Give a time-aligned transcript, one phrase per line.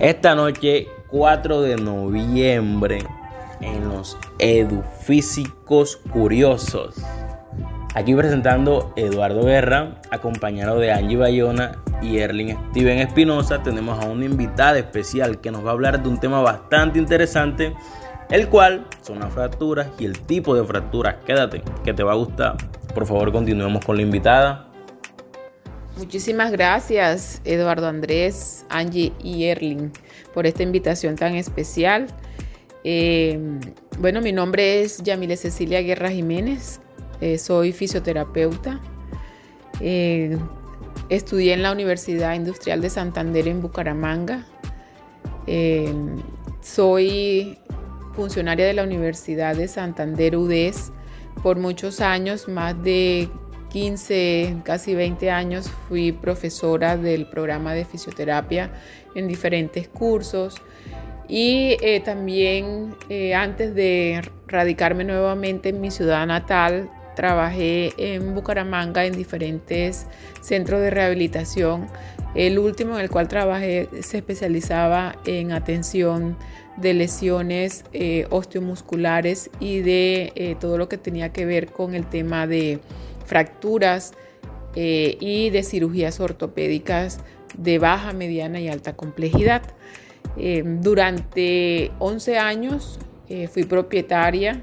[0.00, 2.98] Esta noche, 4 de noviembre,
[3.60, 6.96] en los Edufísicos Curiosos.
[7.94, 14.24] Aquí presentando Eduardo Guerra, acompañado de Angie Bayona y Erling Steven Espinosa, tenemos a una
[14.24, 17.74] invitada especial que nos va a hablar de un tema bastante interesante,
[18.30, 21.16] el cual son las fracturas y el tipo de fracturas.
[21.26, 22.56] Quédate, que te va a gustar.
[22.94, 24.71] Por favor, continuemos con la invitada.
[25.96, 29.90] Muchísimas gracias, Eduardo Andrés, Angie y Erling,
[30.32, 32.06] por esta invitación tan especial.
[32.82, 33.38] Eh,
[33.98, 36.80] bueno, mi nombre es Yamile Cecilia Guerra Jiménez,
[37.20, 38.80] eh, soy fisioterapeuta.
[39.80, 40.38] Eh,
[41.10, 44.46] estudié en la Universidad Industrial de Santander en Bucaramanga.
[46.62, 47.58] soy
[48.14, 50.92] funcionaria de la Universidad de Santander UDES
[51.42, 53.28] por muchos años, más de
[53.72, 58.70] 15, casi 20 años fui profesora del programa de fisioterapia
[59.14, 60.60] en diferentes cursos
[61.26, 69.06] y eh, también eh, antes de radicarme nuevamente en mi ciudad natal, trabajé en Bucaramanga
[69.06, 70.06] en diferentes
[70.42, 71.86] centros de rehabilitación.
[72.34, 76.36] El último en el cual trabajé se especializaba en atención
[76.76, 82.46] de lesiones eh, osteomusculares y de todo lo que tenía que ver con el tema
[82.46, 82.80] de
[83.32, 84.12] fracturas
[84.74, 87.20] eh, y de cirugías ortopédicas
[87.56, 89.62] de baja, mediana y alta complejidad.
[90.36, 92.98] Eh, durante 11 años
[93.30, 94.62] eh, fui propietaria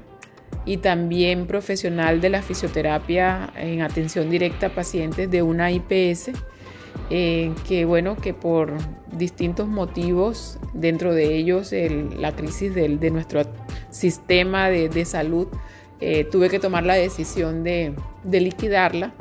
[0.64, 6.30] y también profesional de la fisioterapia en atención directa a pacientes de una IPS,
[7.08, 8.74] que bueno, que por
[9.10, 13.42] distintos motivos, dentro de ellos la crisis de nuestro
[13.90, 15.48] sistema de, de salud,
[16.00, 19.12] eh, tuve que tomar la decisión de, liquidarla,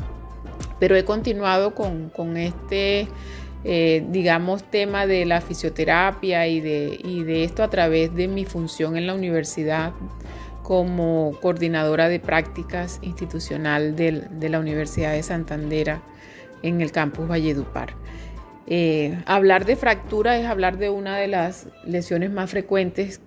[0.79, 3.07] pero he continuado con, este,
[3.63, 9.07] eh, digamos, tema de la fisioterapia y de, esto a través de mi función en
[9.07, 9.93] la universidad
[10.63, 15.97] como coordinadora de prácticas institucional de la Universidad de Santander
[16.61, 17.95] en el campus Valledupar.
[18.71, 23.19] Eh, hablar de fractura es hablar de una de las lesiones más frecuentes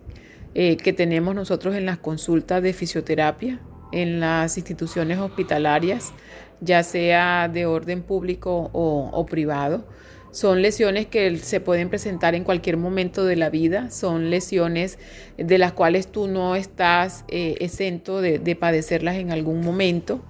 [0.54, 3.58] eh, que tenemos nosotros en las consultas de fisioterapia,
[3.90, 6.12] en las instituciones hospitalarias,
[6.60, 9.86] ya sea de orden público o, privado.
[10.30, 14.98] Son lesiones que se pueden presentar en cualquier momento de la vida, son lesiones
[15.36, 20.22] de las cuales tú no estás eh, exento de, padecerlas en algún momento.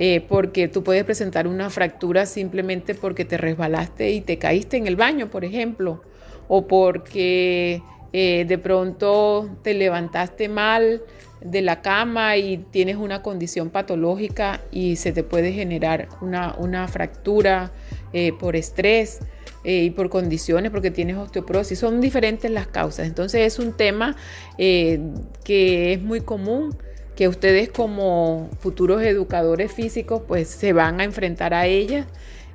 [0.00, 4.86] Eh, porque tú puedes presentar una fractura simplemente porque te resbalaste y te caíste en
[4.86, 6.02] el baño, por ejemplo,
[6.46, 7.82] o porque
[8.12, 11.02] eh, de pronto te levantaste mal
[11.40, 17.70] de la cama y tienes una condición patológica y se te puede generar una, fractura
[18.12, 19.20] eh, por estrés
[19.64, 21.78] eh, y por condiciones, porque tienes osteoporosis.
[21.78, 23.06] Son diferentes las causas.
[23.06, 24.16] Entonces es un tema
[24.56, 26.76] que es muy común
[27.14, 32.06] que ustedes como futuros educadores físicos pues se van a enfrentar a ellas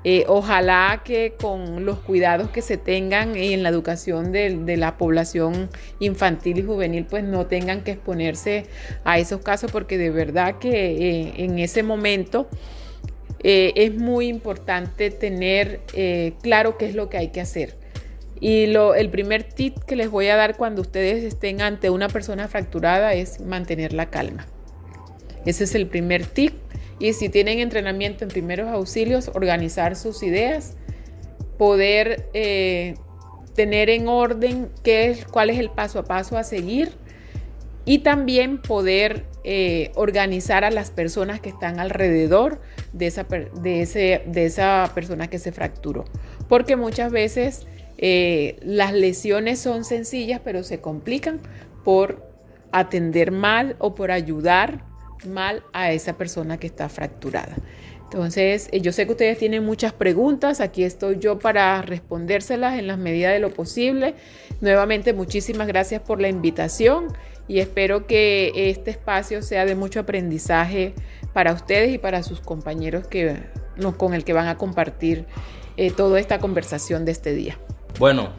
[0.03, 5.69] eh, ojalá que con los cuidados que se tengan en la educación de, la población
[5.99, 8.65] infantil y juvenil, pues no tengan que exponerse
[9.05, 12.49] a esos casos, porque de verdad que eh, en ese momento
[13.43, 15.81] eh, es muy importante tener
[16.41, 17.77] claro qué es lo que hay que hacer.
[18.41, 22.49] Y el primer tip que les voy a dar cuando ustedes estén ante una persona
[22.49, 24.47] fracturada es mantener la calma.
[25.45, 26.53] Ese es el primer tip
[26.99, 30.75] y si tienen entrenamiento en primeros auxilios, organizar sus ideas,
[31.57, 32.95] poder eh,
[33.55, 36.91] tener en orden qué es, cuál es el paso a paso a seguir
[37.85, 42.61] y también poder eh, organizar a las personas que están alrededor
[42.93, 46.05] de esa, de, ese, de esa persona que se fracturó.
[46.47, 47.67] Porque muchas veces
[47.97, 51.41] eh, las lesiones son sencillas, pero se complican
[51.83, 52.25] por
[52.71, 54.85] atender mal o por ayudar
[55.25, 57.55] mal a esa persona que está fracturada.
[58.13, 62.85] Entonces, eh, yo sé que ustedes tienen muchas preguntas, aquí estoy yo para respondérselas en
[62.85, 64.13] la medida de lo posible.
[64.61, 67.07] Nuevamente, muchísimas gracias por la invitación
[67.47, 70.93] y espero que este espacio sea de mucho aprendizaje
[71.33, 73.35] para ustedes y para sus compañeros que,
[73.97, 75.25] con el que van a compartir
[75.75, 77.57] eh, toda esta conversación de este día.
[77.97, 78.29] Bueno,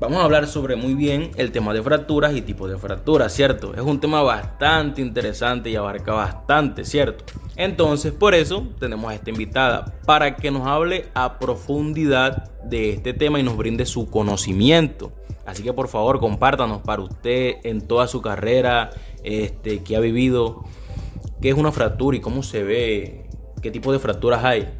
[0.00, 3.74] Vamos a hablar sobre muy bien el tema de fracturas y tipos de fracturas, ¿cierto?
[3.74, 7.24] Es un tema bastante interesante y abarca bastante, ¿cierto?
[7.56, 13.12] Entonces, por eso tenemos a esta invitada para que nos hable a profundidad de este
[13.12, 15.10] tema y nos brinde su conocimiento.
[15.44, 18.90] Así que por favor, compártanos para usted en toda su carrera
[19.24, 20.62] este, que ha vivido,
[21.42, 23.28] qué es una fractura y cómo se ve,
[23.60, 24.77] qué tipo de fracturas hay.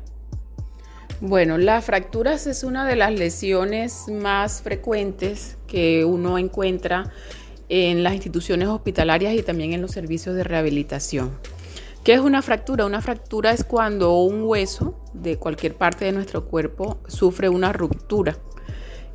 [1.20, 7.12] Bueno, las fracturas es una de las lesiones más frecuentes que uno encuentra
[7.69, 11.32] en las instituciones hospitalarias y también en los servicios de rehabilitación.
[12.05, 12.87] ¿Qué es una fractura?
[12.87, 18.38] Una fractura es cuando un hueso de cualquier parte de nuestro cuerpo sufre una ruptura.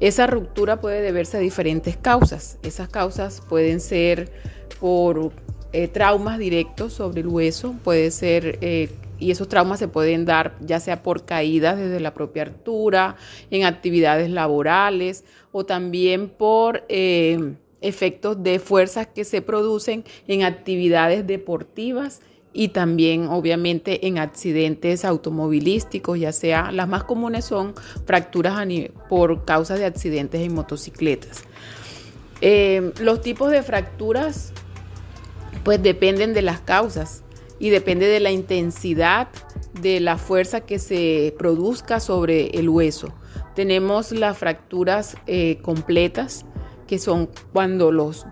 [0.01, 2.57] Esa ruptura puede deberse a diferentes causas.
[2.63, 4.29] Esas causas pueden ser
[4.81, 5.31] por
[5.71, 8.89] eh, traumas directos sobre el hueso, puede ser eh,
[9.23, 13.15] y esos traumas se pueden dar ya sea por caídas desde la propia altura,
[13.49, 21.25] en actividades laborales o también por eh, efectos de fuerzas que se producen en actividades
[21.25, 22.21] deportivas
[22.51, 27.73] y también obviamente en accidentes automovilísticos, ya sea las más comunes son
[28.05, 28.67] fracturas
[29.09, 31.43] por causa de accidentes en motocicletas.
[32.41, 34.51] Eh, los tipos de fracturas
[35.63, 37.23] pues dependen de las causas
[37.63, 39.29] y depende de la intensidad
[39.79, 43.13] de la fuerza que se produzca sobre el hueso.
[43.55, 46.45] Tenemos las fracturas eh, completas,
[46.87, 48.25] que son cuando los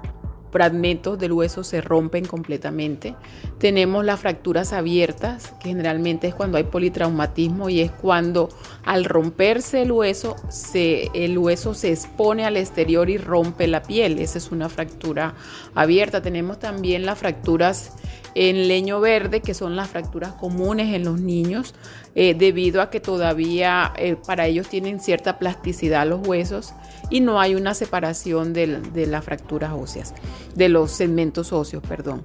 [0.51, 3.15] fragmentos del hueso se rompen completamente.
[3.57, 8.49] Tenemos las fracturas abiertas, que generalmente es cuando hay politraumatismo y es cuando
[8.83, 10.35] al romperse el hueso,
[10.73, 14.19] el hueso se expone al exterior y rompe la piel.
[14.19, 15.35] Esa es una fractura
[15.73, 16.21] abierta.
[16.21, 17.93] Tenemos también las fracturas
[18.35, 21.73] en leño verde, que son las fracturas comunes en los niños,
[22.15, 26.73] eh, debido a que todavía eh, para ellos tienen cierta plasticidad los huesos
[27.11, 30.15] y no hay una separación de, las fracturas óseas,
[30.55, 32.23] de los segmentos óseos, perdón.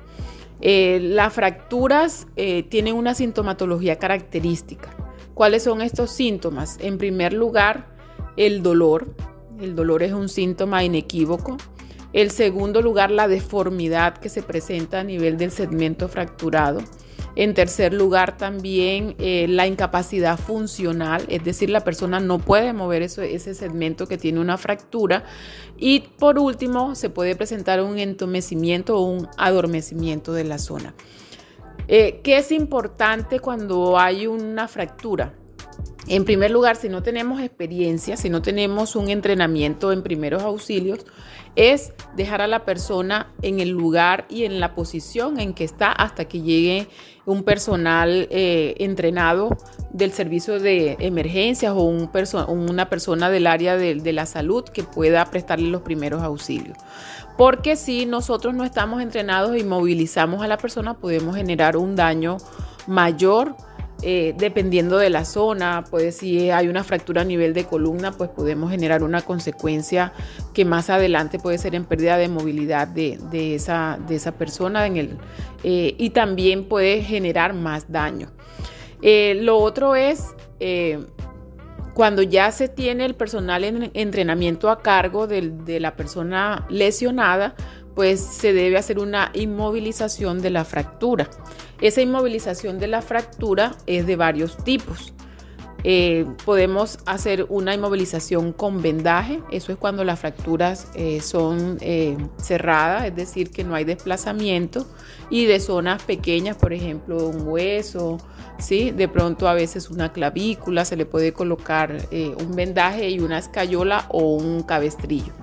[0.63, 4.89] Eh, las fracturas tienen una sintomatología característica.
[5.35, 6.79] ¿Cuáles son estos síntomas?
[6.81, 7.89] En primer lugar,
[8.39, 9.15] el dolor.
[9.61, 11.59] El dolor es un síntoma inequívoco.
[12.15, 16.81] El segundo lugar, la deformidad que se presenta a nivel del segmento fracturado.
[17.37, 23.03] En tercer lugar, también eh, la incapacidad funcional, es decir, la persona no puede mover
[23.03, 25.25] ese segmento que tiene una fractura.
[25.77, 30.95] Y por último, se puede presentar un entumecimiento o un adormecimiento de la zona.
[31.89, 35.35] Eh, ¿Qué es importante cuando hay una fractura?
[36.09, 41.05] En primer lugar, si no tenemos experiencia, si no tenemos un entrenamiento en primeros auxilios,
[41.57, 45.91] es dejar a la persona en el lugar y en la posición en que está
[45.91, 46.87] hasta que llegue
[47.25, 49.57] un personal eh, entrenado
[49.91, 55.25] del servicio de emergencias o una persona del área de, de la salud que pueda
[55.25, 56.77] prestarle los primeros auxilios.
[57.37, 62.37] Porque si nosotros no estamos entrenados y movilizamos a la persona, podemos generar un daño
[62.87, 63.57] mayor
[64.03, 68.29] eh, dependiendo de la zona, pues si hay una fractura a nivel de columna, pues
[68.31, 70.13] podemos generar una consecuencia
[70.53, 73.19] que más adelante puede ser en pérdida de movilidad de,
[73.55, 78.31] esa, de persona eh, y también puede generar más daño.
[79.03, 80.25] Eh, lo otro es
[81.95, 87.55] cuando ya se tiene el personal en entrenamiento a cargo de la persona lesionada,
[87.97, 91.29] pues se debe hacer una inmovilización de la fractura.
[91.81, 95.13] Esa inmovilización de la fractura es de varios tipos.
[95.89, 102.17] Eh, podemos hacer una inmovilización con vendaje, eso es cuando las fracturas eh, son eh,
[102.43, 104.85] cerradas, es decir, que no hay desplazamiento
[105.31, 108.19] y de zonas pequeñas, por ejemplo, un hueso,
[108.59, 108.91] ¿sí?
[108.91, 114.07] de pronto a veces una clavícula, se le puede colocar un vendaje y una escayola
[114.09, 115.35] o un cabestrillo.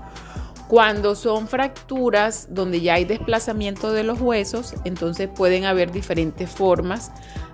[0.73, 7.11] Cuando son fracturas donde ya hay desplazamiento de los huesos, entonces pueden haber diferentes formas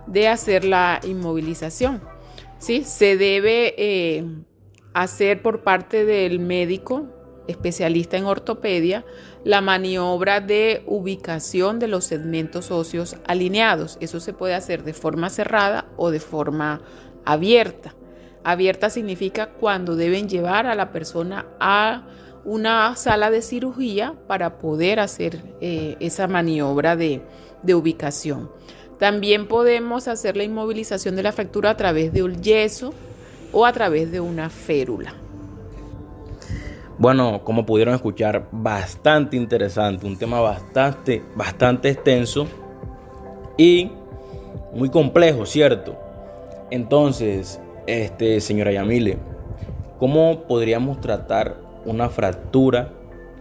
[0.07, 2.01] de hacer la inmovilización.
[2.59, 2.85] ¿sí?
[2.85, 4.23] Se debe eh,
[4.93, 7.07] hacer por parte del médico
[7.49, 9.03] especialista en ortopedia
[9.43, 13.97] la maniobra de ubicación de los segmentos óseos alineados.
[13.99, 16.83] Eso se puede hacer de forma cerrada o de forma
[17.25, 17.95] abierta.
[18.45, 22.07] Abierta significa cuando deben llevar a la persona a
[22.45, 27.21] una sala de cirugía para poder hacer eh, esa maniobra de,
[27.73, 28.49] ubicación.
[28.97, 32.93] También podemos hacer la inmovilización de la fractura a través de un yeso
[33.51, 35.13] o a través de una férula.
[36.97, 42.47] Bueno, como pudieron escuchar, bastante interesante, un tema bastante, bastante extenso
[43.57, 43.91] y
[44.73, 45.97] muy complejo, ¿cierto?
[46.71, 49.17] Entonces, este, señora Yamile,
[49.97, 52.93] ¿cómo podríamos tratar una fractura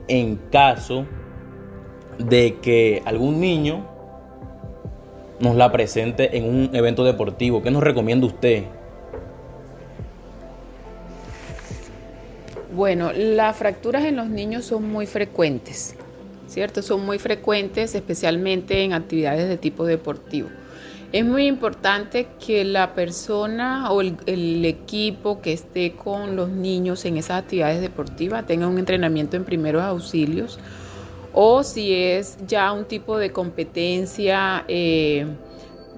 [0.09, 1.07] en caso
[2.18, 3.87] de que algún niño
[5.40, 7.62] nos la presente en un evento deportivo.
[7.62, 8.64] ¿Qué nos recomienda usted?
[12.75, 15.97] Bueno, las fracturas en los niños son muy frecuentes,
[16.49, 16.83] ¿cierto?
[16.83, 20.49] Son muy frecuentes, especialmente en actividades de tipo deportivo.
[21.10, 27.16] Es muy importante que la persona o el, equipo que esté con los niños en
[27.16, 30.58] esas actividades deportivas tenga un entrenamiento en primeros auxilios
[31.32, 35.26] o si es ya un tipo de competencia eh,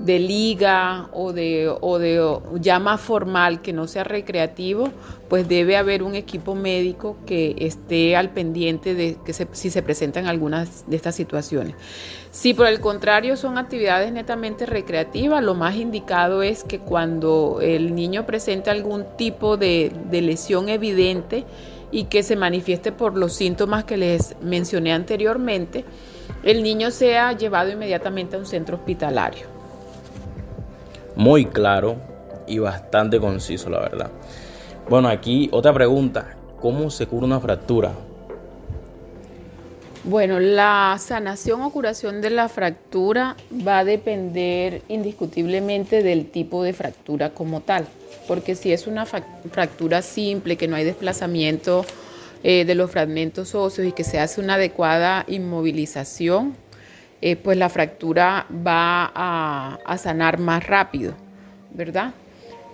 [0.00, 4.88] de liga o de, o de ya más formal que no sea recreativo,
[5.28, 10.26] pues debe haber un equipo médico que esté al pendiente de que si se presentan
[10.26, 11.74] algunas de estas situaciones.
[12.30, 17.94] Si por el contrario son actividades netamente recreativas, lo más indicado es que cuando el
[17.94, 21.44] niño presente algún tipo de, de lesión evidente
[21.92, 25.84] y que se manifieste por los síntomas que les mencioné anteriormente,
[26.42, 29.49] el niño sea llevado inmediatamente a un centro hospitalario
[31.20, 31.96] muy claro
[32.46, 34.10] y bastante conciso, la verdad.
[34.88, 36.34] Bueno, aquí otra pregunta.
[36.62, 37.92] ¿Cómo se cura una fractura?
[40.04, 43.36] Bueno, la sanación o curación de la fractura
[43.66, 47.86] va a depender indiscutiblemente del tipo de fractura como tal,
[48.26, 51.84] porque si es una fractura simple, que no hay desplazamiento
[52.42, 56.56] eh, de los fragmentos óseos y que se hace una adecuada inmovilización,
[57.22, 61.14] eh, pues la fractura va a, sanar más rápido,
[61.72, 62.14] ¿verdad?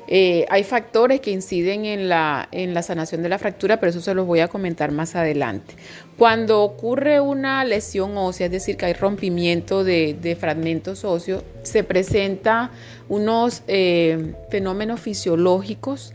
[0.08, 4.00] Eh, hay factores que inciden en la, en la sanación de la fractura, pero eso
[4.00, 5.74] se los voy a comentar más adelante.
[6.16, 12.70] Cuando ocurre una lesión ósea, es decir, que hay rompimiento de, fragmentos óseos, se presenta
[13.08, 16.12] unos eh, fenómenos fisiológicos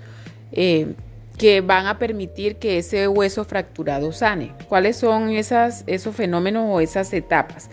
[1.38, 4.54] que van a permitir que ese hueso fracturado sane.
[4.70, 7.70] ¿Cuáles son esas, esos fenómenos o esas etapas?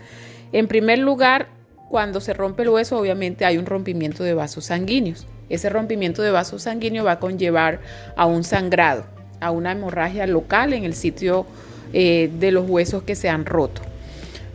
[0.51, 1.47] En primer lugar,
[1.89, 5.25] cuando se rompe el hueso, obviamente hay un rompimiento de vasos sanguíneos.
[5.49, 7.79] Ese rompimiento de vasos sanguíneos va a conllevar
[8.15, 9.05] a un sangrado,
[9.39, 11.45] a una hemorragia local en el sitio
[11.93, 13.81] eh, de los huesos que se han roto.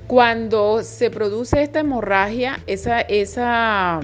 [0.06, 4.00] Cuando se produce esta hemorragia, esa, esa,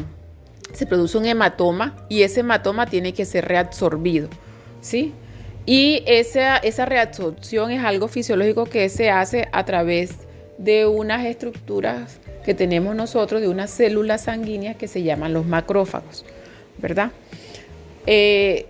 [0.73, 4.29] se produce un hematoma y ese hematoma tiene que ser reabsorbido.
[4.81, 5.13] ¿sí?
[5.67, 10.30] Y esa, esa reabsorción es algo fisiológico que se hace a través de
[10.87, 16.25] unas estructuras que tenemos nosotros, de unas células sanguíneas que se llaman los macrófagos,
[16.79, 17.13] ¿verdad?
[18.07, 18.67] Eh,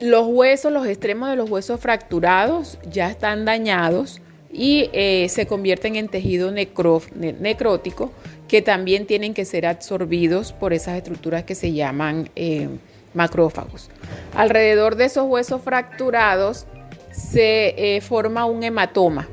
[0.00, 4.20] los huesos, los extremos de los huesos fracturados ya están dañados
[4.52, 8.10] y eh, se convierten en tejido necrótico
[8.48, 12.68] que también tienen que ser absorbidos por esas estructuras que se llaman eh,
[13.14, 13.90] macrófagos.
[14.34, 16.66] Alrededor de esos huesos fracturados
[17.12, 19.28] se forma un hematoma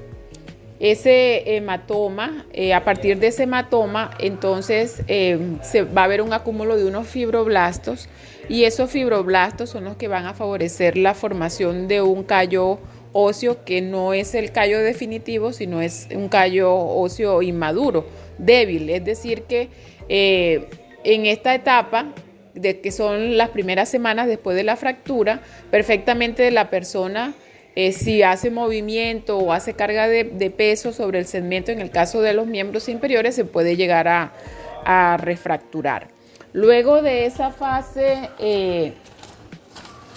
[0.79, 6.33] ese hematoma, eh, a partir de ese hematoma, entonces eh, se va a haber un
[6.33, 8.07] acúmulo de unos fibroblastos
[8.47, 12.79] y esos fibroblastos son los que van a favorecer la formación de un callo
[13.11, 18.05] óseo que no es el callo definitivo, sino es un callo óseo inmaduro,
[18.37, 18.89] débil.
[18.89, 19.69] Es decir, que
[20.09, 20.69] eh,
[21.03, 22.13] en esta etapa,
[22.53, 25.41] de que son las primeras semanas después de la fractura,
[25.71, 27.33] perfectamente la persona
[27.79, 32.21] eh, si hace movimiento o hace carga de, peso sobre el segmento, en el caso
[32.21, 36.07] de los miembros inferiores, se puede llegar a, refracturar.
[36.53, 38.93] Luego de esa fase eh,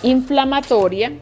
[0.03, 1.13] inflamatoria,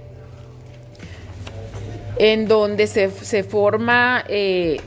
[2.19, 4.81] en donde se, forma eh,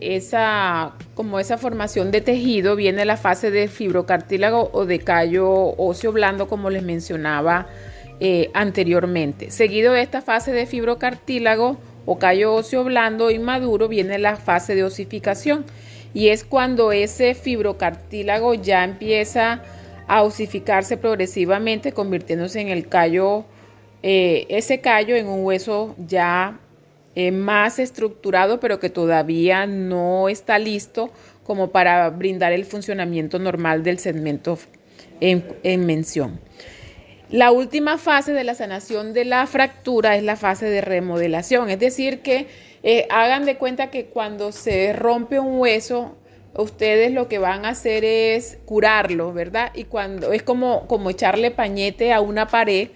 [0.00, 6.10] esa, como esa formación de tejido, viene la fase de fibrocartílago o de callo óseo
[6.10, 7.68] blando, como les mencionaba
[8.20, 9.52] eh, anteriormente.
[9.52, 14.82] Seguido de esta fase de fibrocartílago o callo óseo blando inmaduro viene la fase de
[14.82, 15.64] osificación
[16.14, 19.62] y es cuando ese fibrocartílago ya empieza
[20.08, 23.44] a osificarse progresivamente convirtiéndose en el callo,
[24.02, 26.58] eh, ese callo en un hueso ya
[27.14, 31.12] eh, más estructurado pero que todavía no está listo
[31.44, 34.58] como para brindar el funcionamiento normal del segmento
[35.20, 36.40] en mención.
[37.30, 41.78] La última fase de la sanación de la fractura es la fase de remodelación, es
[41.78, 42.46] decir, que
[42.82, 46.16] eh, hagan de cuenta que cuando se rompe un hueso,
[46.54, 49.72] ustedes lo que van a hacer es curarlo, ¿verdad?
[49.74, 52.88] Y cuando es como, como echarle pañete a una pared.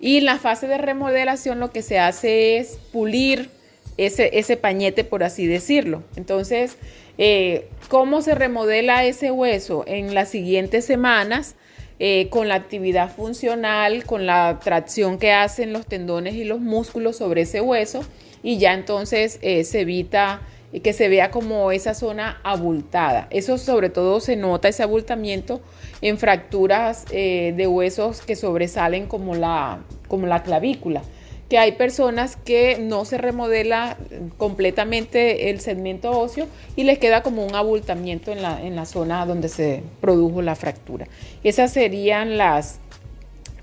[0.00, 3.48] Y en la fase de remodelación lo que se hace es pulir
[3.96, 6.02] ese, ese pañete, por así decirlo.
[6.16, 6.76] Entonces,
[7.16, 9.84] eh, ¿cómo se remodela ese hueso?
[9.86, 11.56] En las siguientes semanas
[11.98, 17.16] eh, con la actividad funcional, con la tracción que hacen los tendones y los músculos
[17.16, 18.04] sobre ese hueso
[18.42, 20.42] y ya entonces eh, se evita
[20.82, 23.28] que se vea como esa zona abultada.
[23.30, 25.60] Eso sobre todo se nota ese abultamiento
[26.02, 31.02] en fracturas eh, de huesos que sobresalen como la, como la clavícula,
[31.48, 33.96] que hay personas que no se remodela
[34.36, 39.24] completamente el segmento óseo y les queda como un abultamiento en la, en la zona
[39.26, 41.06] donde se produjo la fractura.
[41.44, 42.80] Esas serían las,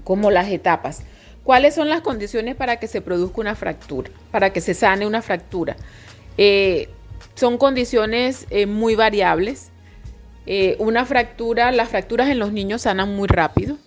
[0.04, 1.02] como las etapas.
[1.44, 5.22] ¿Cuáles son las condiciones para que se produzca una fractura, para que se sane una
[5.22, 5.76] fractura?
[6.38, 6.88] Eh,
[7.36, 9.72] son condiciones eh, muy variables.
[10.46, 13.78] Eh, una fractura, las fracturas en los niños sanan muy rápido,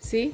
[0.00, 0.32] ¿sí?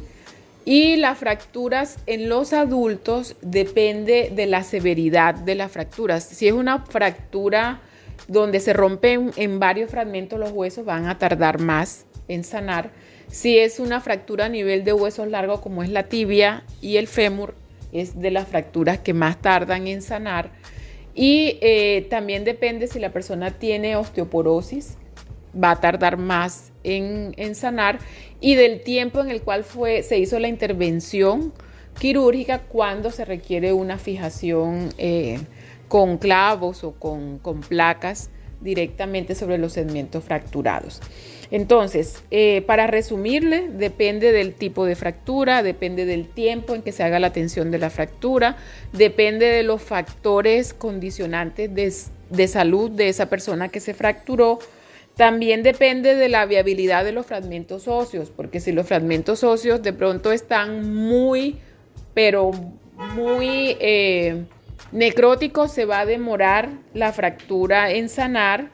[0.68, 6.24] Y las fracturas en los adultos depende de la severidad de las fracturas.
[6.24, 7.82] Si es una fractura
[8.26, 12.90] donde se rompen en varios fragmentos los huesos, van a tardar más en sanar.
[13.28, 17.06] Si es una fractura a nivel de huesos largos como es la tibia y el
[17.06, 17.54] fémur,
[17.92, 20.50] es de las fracturas que más tardan en sanar.
[21.14, 24.98] Y eh, también depende si la persona tiene osteoporosis,
[25.62, 27.98] va a tardar más en, sanar
[28.40, 31.52] y del tiempo en el cual fue, se hizo la intervención
[31.98, 35.40] quirúrgica cuando se requiere una fijación eh,
[35.88, 41.00] con clavos o con, placas directamente sobre los segmentos fracturados.
[41.50, 47.04] Entonces, eh, para resumirle, depende del tipo de fractura, depende del tiempo en que se
[47.04, 48.56] haga la atención de la fractura,
[48.92, 51.92] depende de los factores condicionantes de,
[52.30, 54.58] de salud de esa persona que se fracturó,
[55.16, 59.94] también depende de la viabilidad de los fragmentos óseos, porque si los fragmentos óseos de
[59.94, 61.56] pronto están muy,
[62.12, 62.50] pero
[63.14, 64.44] muy eh,
[64.92, 68.68] necróticos, se va a demorar la fractura en sanar.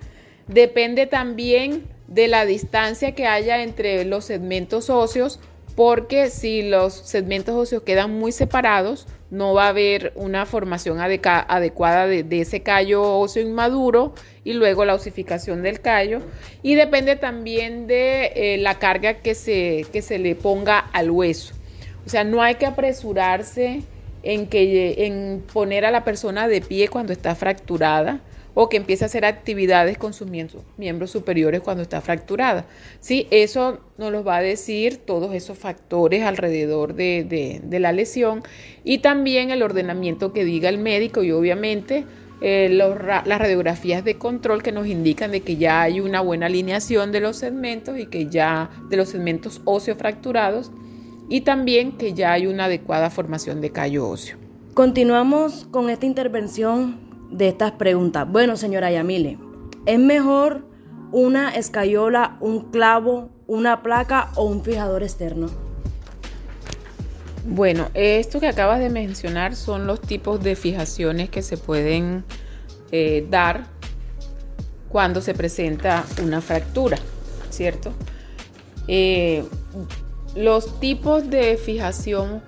[0.48, 5.38] Depende también de la distancia que haya entre los segmentos óseos,
[5.74, 12.06] porque si los segmentos óseos quedan muy separados, no va a haber una formación adecuada
[12.06, 14.14] de, ese callo óseo inmaduro
[14.44, 16.20] y luego la osificación del callo.
[16.62, 21.54] Y depende también de eh, la carga que se, que se le ponga al hueso.
[22.04, 23.82] O sea, no hay que apresurarse
[24.22, 28.20] en, que, en poner a la persona de pie cuando está fracturada
[28.54, 32.66] o que empiece a hacer actividades con sus miembros, superiores cuando está fracturada.
[33.00, 33.26] ¿Sí?
[33.30, 38.42] Eso nos lo va a decir todos esos factores alrededor de, la lesión
[38.84, 42.04] y también el ordenamiento que diga el médico y obviamente
[42.40, 47.12] eh, las radiografías de control que nos indican de que ya hay una buena alineación
[47.12, 50.70] de los segmentos y que ya de los segmentos óseos fracturados
[51.28, 54.36] y también que ya hay una adecuada formación de callo óseo.
[54.74, 58.30] Continuamos con esta intervención de estas preguntas.
[58.30, 59.38] Bueno, señora Yamile,
[59.86, 60.66] ¿es mejor
[61.10, 65.48] una escayola, un clavo, una placa o un fijador externo?
[67.44, 72.24] Bueno, esto que acabas de mencionar son los tipos de fijaciones que se pueden
[72.92, 73.66] eh, dar
[74.88, 76.98] cuando se presenta una fractura,
[77.50, 77.92] ¿cierto?
[78.86, 79.44] Eh,
[80.36, 82.42] los tipos de fijación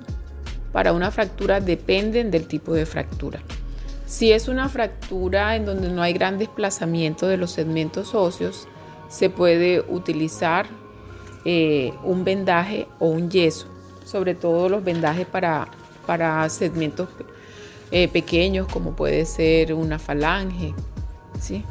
[0.73, 3.41] para una fractura dependen del tipo de fractura.
[4.07, 8.69] Si es una fractura en donde no hay gran desplazamiento de los segmentos óseos,
[9.09, 10.67] se puede utilizar
[11.45, 13.67] eh, un vendaje o un yeso,
[14.05, 15.69] sobre todo los vendajes para,
[16.07, 17.09] para segmentos
[17.91, 20.75] eh, pequeños como puede ser una falange.
[21.41, 21.65] ¿sí?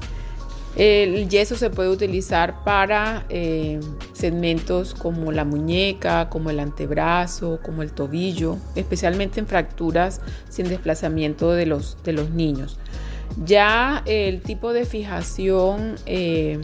[0.75, 3.79] El yeso se puede utilizar para eh,
[4.13, 11.51] segmentos como la muñeca, como el antebrazo, como el tobillo, especialmente en fracturas sin desplazamiento
[11.51, 12.79] de los, de los niños.
[13.45, 16.59] Ya el tipo de fijación eh,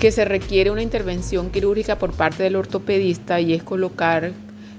[0.00, 4.32] que se requiere una intervención quirúrgica por parte del ortopedista y es colocar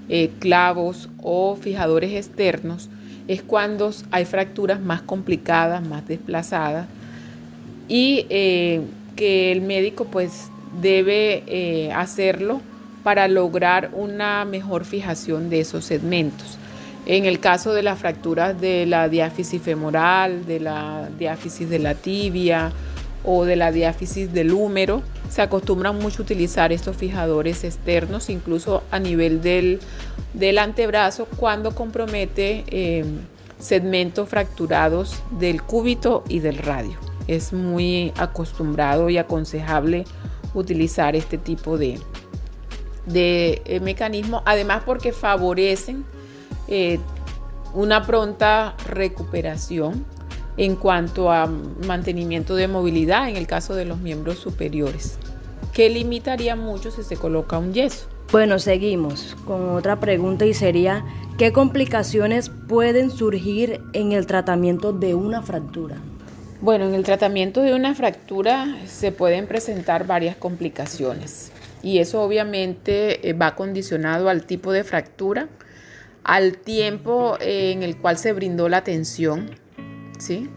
[0.10, 2.89] eh, clavos o fijadores externos,
[3.30, 6.88] es cuando hay fracturas más complicadas, más desplazadas
[7.91, 8.80] y eh,
[9.17, 10.49] que el médico pues
[10.82, 12.62] debe eh, hacerlo
[13.04, 16.58] para lograr una mejor fijación de esos segmentos.
[17.06, 21.93] En el caso de las fracturas de la diáfisis femoral, de la diáfisis de la
[21.95, 22.71] tibia
[23.25, 28.84] o de la diáfisis del húmero, se acostumbran mucho a utilizar estos fijadores externos, incluso
[28.89, 33.04] a nivel del, antebrazo, cuando compromete eh,
[33.60, 40.06] segmentos fracturados del cúbito y del radio es muy acostumbrado y aconsejable
[40.54, 42.00] utilizar este tipo de,
[43.06, 46.04] de eh, mecanismo, además porque favorecen
[46.67, 47.00] eh,
[47.74, 50.06] una pronta recuperación
[50.58, 51.48] en cuanto a
[51.88, 55.17] mantenimiento de movilidad en el caso de los miembros superiores,
[55.74, 58.08] que limitaría mucho si se coloca un yeso.
[58.32, 61.06] Bueno, seguimos con otra pregunta y sería,
[61.38, 65.98] ¿qué complicaciones pueden surgir en el tratamiento de una fractura?
[66.62, 73.28] Bueno, en el tratamiento de una fractura se pueden presentar varias complicaciones y eso obviamente
[73.28, 75.50] eh, va condicionado al tipo de fractura,
[76.24, 79.50] al tiempo en el cual se brindó la atención.
[80.19, 80.52] ¿sí?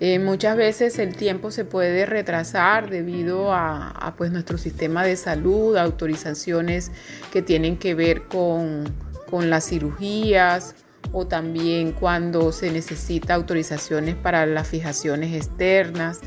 [0.00, 5.76] Eh, muchas veces el tiempo se puede retrasar debido a, pues, nuestro sistema de salud,
[5.76, 6.90] autorizaciones
[7.34, 8.84] que tienen que ver con,
[9.28, 10.74] con las cirugías
[11.12, 16.20] o también cuando se necesita autorizaciones para las fijaciones externas.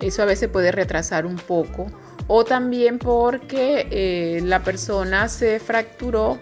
[0.00, 1.86] Eso a veces puede retrasar un poco.
[2.26, 6.38] O también porque eh, la persona se fracturó,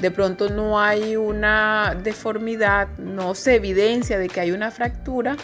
[0.00, 5.36] de pronto no hay una deformidad, no se evidencia de que hay una fractura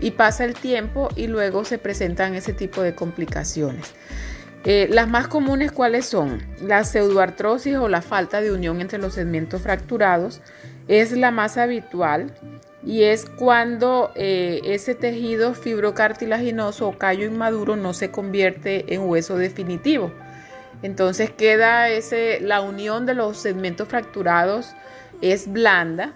[0.00, 3.94] y pasa el tiempo y luego se presentan ese tipo de complicaciones.
[4.64, 6.40] Eh, las más comunes, ¿cuáles son?
[6.60, 10.40] La pseudoartrosis o la falta de unión entre los segmentos fracturados
[10.88, 12.34] es la más habitual
[12.84, 19.36] y es cuando eh, ese tejido fibrocartilaginoso o callo inmaduro no se convierte en hueso
[19.36, 20.12] definitivo.
[20.82, 24.74] Entonces queda ese, la unión de los segmentos fracturados
[25.20, 26.14] es blanda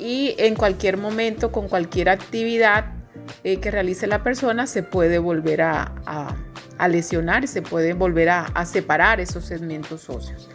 [0.00, 2.86] y en cualquier momento, con cualquier actividad
[3.44, 5.92] eh, que realice la persona, se puede volver a,
[6.88, 10.48] lesionar, se puede volver a, separar esos segmentos óseos.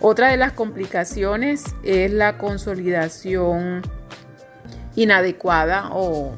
[0.00, 3.82] Otra de las complicaciones es la consolidación
[4.96, 6.32] inadecuada o,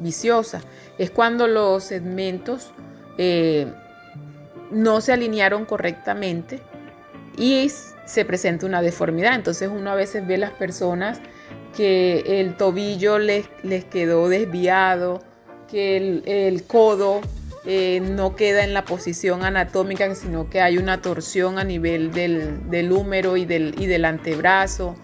[0.00, 0.60] viciosa.
[0.98, 2.70] Es cuando los segmentos
[3.18, 3.66] eh,
[4.70, 6.60] no se alinearon correctamente
[7.36, 7.70] y
[8.06, 9.34] se presenta una deformidad.
[9.34, 11.20] Entonces uno a veces ve las personas
[11.76, 15.20] que el tobillo les, les quedó desviado,
[15.70, 15.96] que
[16.46, 17.20] el, codo
[17.66, 22.92] eh, no queda en la posición anatómica, sino que hay una torsión a nivel del,
[22.92, 24.94] húmero y del, y del antebrazo,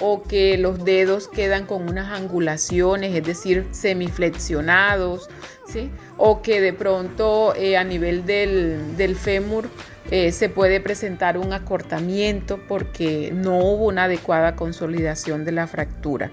[0.00, 5.28] o que los dedos quedan con unas angulaciones, es decir, semiflexionados,
[5.66, 5.90] ¿sí?
[6.16, 9.68] o que de pronto eh, a nivel del, fémur
[10.10, 16.30] eh, se puede presentar un acortamiento porque no hubo una adecuada consolidación de la fractura.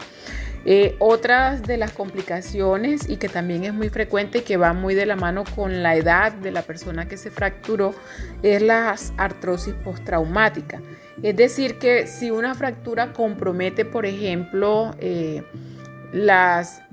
[0.71, 4.93] Eh, otras de las complicaciones y que también es muy frecuente y que va muy
[4.93, 7.95] de la mano con la edad de la persona que se fracturó
[8.43, 10.79] es la artrosis postraumática.
[11.23, 14.95] Es decir, que si una fractura compromete, por ejemplo,
[16.13, 16.83] las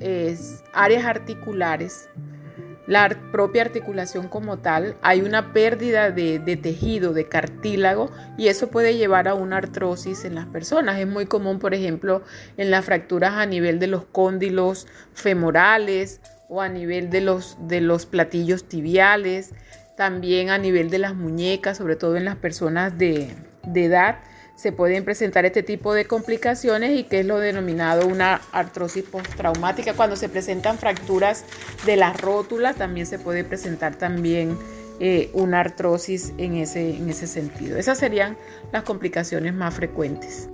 [0.73, 2.09] áreas articulares,
[2.87, 8.97] la propia articulación como tal, hay una pérdida de, tejido, de cartílago, y eso puede
[8.97, 10.99] llevar a una artrosis en las personas.
[10.99, 12.23] Es muy común, por ejemplo,
[12.57, 17.81] en las fracturas a nivel de los cóndilos femorales o a nivel de los, de
[17.81, 19.53] los platillos tibiales,
[19.97, 24.19] también a nivel de las muñecas, sobre todo en las personas de, de edad
[24.57, 29.93] se pueden presentar este tipo de complicaciones y que es lo denominado una artrosis postraumática.
[29.93, 31.45] Cuando se presentan fracturas
[31.85, 34.57] de la rótula, también se puede presentar también
[34.99, 37.77] eh, una artrosis en ese, en ese sentido.
[37.77, 38.39] Esas serían
[38.73, 40.49] las complicaciones más frecuentes.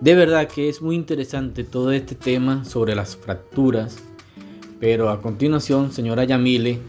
[0.00, 3.98] De verdad que es muy interesante todo este tema sobre las fracturas,
[4.80, 6.80] pero a continuación, señora Yamile,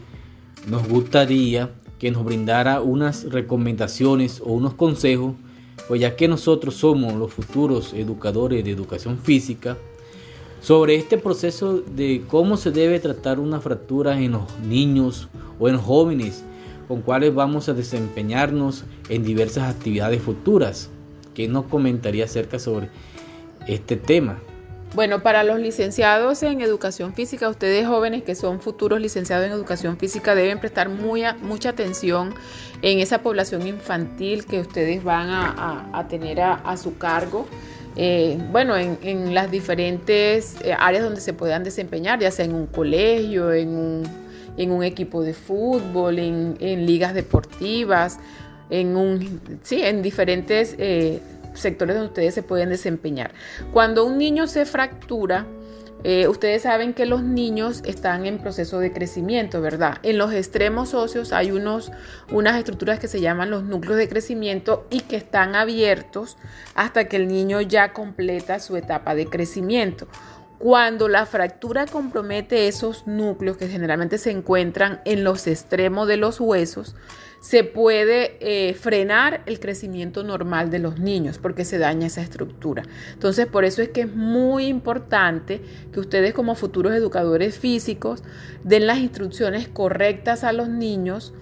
[0.66, 5.34] nos gustaría que nos brindara unas recomendaciones o unos consejos
[5.88, 9.76] pues ya que nosotros somos los futuros educadores de educación física,
[10.60, 15.74] sobre este proceso de cómo se debe tratar una fractura en los niños o en
[15.74, 16.42] los jóvenes
[16.88, 20.90] con cuales vamos a desempeñarnos en diversas actividades futuras.
[21.34, 22.88] ¿Qué nos comentaría acerca sobre
[23.66, 24.38] este tema?
[24.94, 29.98] Bueno, para los licenciados en educación física, ustedes jóvenes que son futuros licenciados en educación
[29.98, 32.32] física deben prestar muy mucha atención
[32.80, 37.48] en esa población infantil que ustedes van a, tener a, su cargo.
[37.96, 42.66] Eh, bueno, en, las diferentes eh, áreas donde se puedan desempeñar, ya sea en un
[42.66, 48.20] colegio, en un, equipo de fútbol, en, ligas deportivas,
[48.70, 51.20] en, un, sí, en diferentes eh,
[51.54, 53.32] sectores donde ustedes se pueden desempeñar.
[53.72, 55.46] Cuando un niño se fractura,
[56.06, 59.96] eh, ustedes saben que los niños están en proceso de crecimiento, ¿verdad?
[60.02, 61.92] En los extremos óseos hay unos,
[62.30, 66.36] unas estructuras que se llaman los núcleos de crecimiento y que están abiertos
[66.74, 70.06] hasta que el niño ya completa su etapa de crecimiento.
[70.58, 76.38] Cuando la fractura compromete esos núcleos que generalmente se encuentran en los extremos de los
[76.38, 76.94] huesos,
[77.44, 82.84] se puede eh, frenar el crecimiento normal de los niños porque se daña esa estructura.
[83.12, 85.60] Entonces, por eso es que es muy importante
[85.92, 88.22] que ustedes como futuros educadores físicos
[88.62, 91.34] den las instrucciones correctas a los niños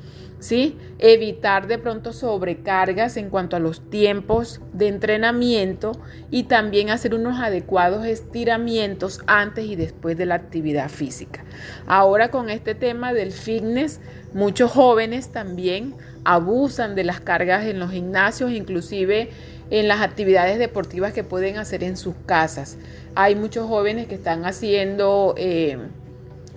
[0.43, 0.77] ¿sí?
[0.99, 5.93] Evitar de pronto sobrecargas en cuanto a los tiempos de entrenamiento
[6.33, 11.45] y también hacer unos adecuados estiramientos antes y después de la actividad física.
[11.87, 14.01] Ahora con este tema del fitness,
[14.35, 19.31] muchos jóvenes también abusan de las cargas en los gimnasios, inclusive
[19.71, 22.79] en las actividades deportivas que pueden hacer en sus casas.
[23.15, 25.79] Hay muchos jóvenes que están haciendo eh,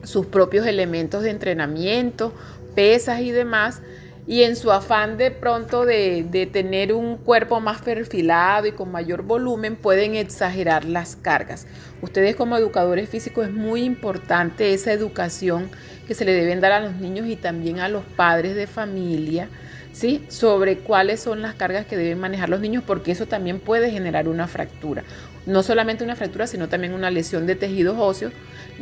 [0.06, 2.34] sus propios elementos de entrenamiento,
[2.76, 3.82] pesas y demás,
[4.28, 9.22] y en su afán de pronto de, tener un cuerpo más perfilado y con mayor
[9.22, 11.68] volumen pueden exagerar las cargas.
[12.02, 15.70] Ustedes como educadores físicos es muy importante esa educación
[16.08, 19.48] que se le deben dar a los niños y también a los padres de familia
[19.94, 20.26] ¿sí?
[20.28, 24.28] sobre cuáles son las cargas que deben manejar los niños, porque eso también puede generar
[24.28, 25.04] una fractura.
[25.46, 28.34] No solamente una fractura, sino también una lesión de tejidos óseos,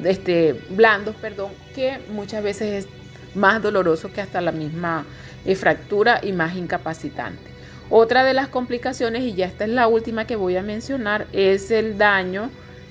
[0.03, 3.02] este, blandos, perdón, que muchas veces es
[3.35, 5.05] más doloroso que hasta la misma
[5.45, 7.53] eh, fractura y más incapacitante.
[7.89, 11.69] Otra de las complicaciones, y ya esta es la última que voy a mencionar, es
[11.71, 12.49] el daño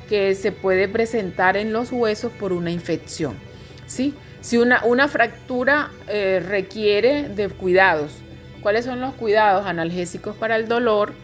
[0.09, 3.35] que se puede presentar en los huesos por una infección.
[3.87, 4.14] ¿sí?
[4.40, 8.12] Si una, una fractura eh, requiere de cuidados,
[8.61, 9.66] ¿cuáles son los cuidados?
[9.66, 11.14] Analgésicos para el dolor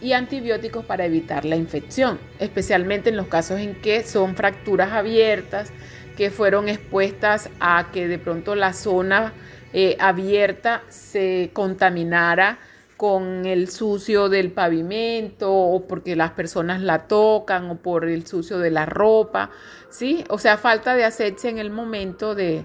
[0.00, 5.72] y antibióticos para evitar la infección, especialmente en los casos en que son fracturas abiertas,
[6.16, 9.32] que fueron expuestas a que de pronto la zona
[9.72, 12.58] eh, abierta se contaminara
[12.96, 18.58] con el sucio del pavimento o porque las personas la tocan o por el sucio
[18.58, 19.50] de la ropa,
[19.90, 20.24] ¿sí?
[20.28, 22.64] O sea, falta de asepsia en el momento de,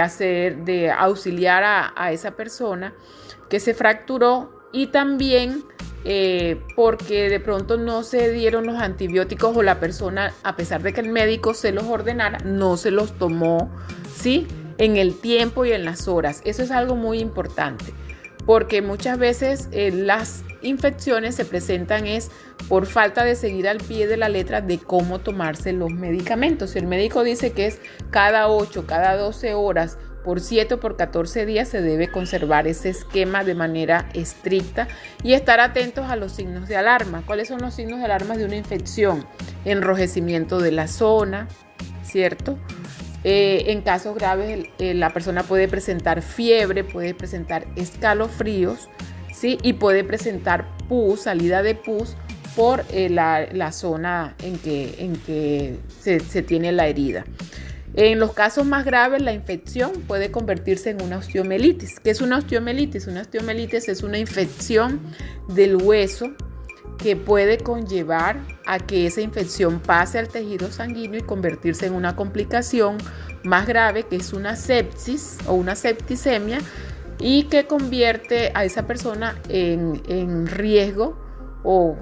[0.00, 1.62] hacer, de auxiliar
[1.96, 2.92] a, esa persona
[3.48, 5.64] que se fracturó y también
[6.04, 10.92] eh, porque de pronto no se dieron los antibióticos o la persona, a pesar de
[10.92, 13.70] que el médico se los ordenara, no se los tomó,
[14.14, 14.46] ¿sí?
[14.78, 16.42] En el tiempo y en las horas.
[16.44, 17.92] Eso es algo muy importante
[18.46, 22.30] porque muchas veces eh, las infecciones se presentan es
[22.68, 26.70] por falta de seguir al pie de la letra de cómo tomarse los medicamentos.
[26.70, 30.96] Si el médico dice que es cada 8, cada 12 horas, por 7 o por
[30.96, 34.88] 14 días se debe conservar ese esquema de manera estricta
[35.22, 37.22] y estar atentos a los signos de alarma.
[37.26, 39.26] ¿Cuáles son los signos de alarma de una infección?
[39.64, 41.46] Enrojecimiento de la zona,
[42.02, 42.58] ¿cierto?
[43.22, 48.88] Eh, en casos graves, la persona puede presentar fiebre, puede presentar escalofríos,
[49.32, 49.58] ¿sí?
[49.62, 52.16] Y puede presentar pus, salida de pus
[52.56, 57.24] por eh, la, zona en que, se, se tiene la herida.
[57.96, 62.00] En los casos más graves, la infección puede convertirse en una osteomelitis.
[62.00, 63.06] ¿Qué es una osteomelitis?
[63.06, 65.00] Una osteomelitis es una infección
[65.48, 66.32] del hueso
[66.98, 72.16] que puede conllevar a que esa infección pase al tejido sanguíneo y convertirse en una
[72.16, 72.98] complicación
[73.44, 76.58] más grave que es una sepsis o una septicemia
[77.18, 81.16] y que convierte a esa persona en, riesgo
[81.62, 81.96] o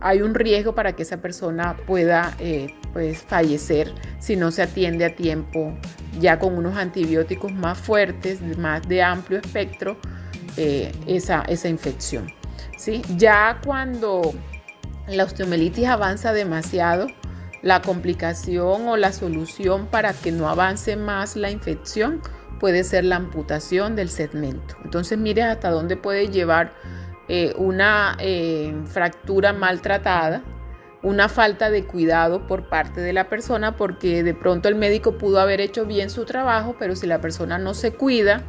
[0.00, 5.04] hay un riesgo para que esa persona pueda eh, pues, fallecer si no se atiende
[5.04, 5.76] a tiempo
[6.20, 9.96] ya con unos antibióticos más fuertes, más de amplio espectro,
[10.56, 12.32] eh, esa, esa infección.
[12.76, 13.02] ¿sí?
[13.16, 14.32] Ya cuando
[15.06, 17.06] la osteomelitis avanza demasiado,
[17.62, 22.22] la complicación o la solución para que no avance más la infección
[22.60, 24.76] puede ser la amputación del segmento.
[24.84, 26.72] Entonces mire hasta dónde puede llevar
[27.28, 30.42] eh, una eh, fractura maltratada,
[31.02, 35.38] una falta de cuidado por parte de la persona, porque de pronto el médico pudo
[35.38, 38.42] haber hecho bien su trabajo, pero si la persona no se cuida,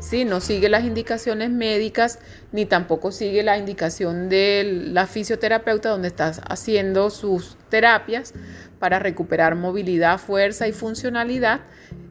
[0.00, 0.24] ¿sí?
[0.24, 2.18] no sigue las indicaciones médicas
[2.52, 8.34] ni tampoco sigue la indicación de la fisioterapeuta donde estás haciendo sus terapias
[8.78, 11.60] para recuperar movilidad, fuerza y funcionalidad,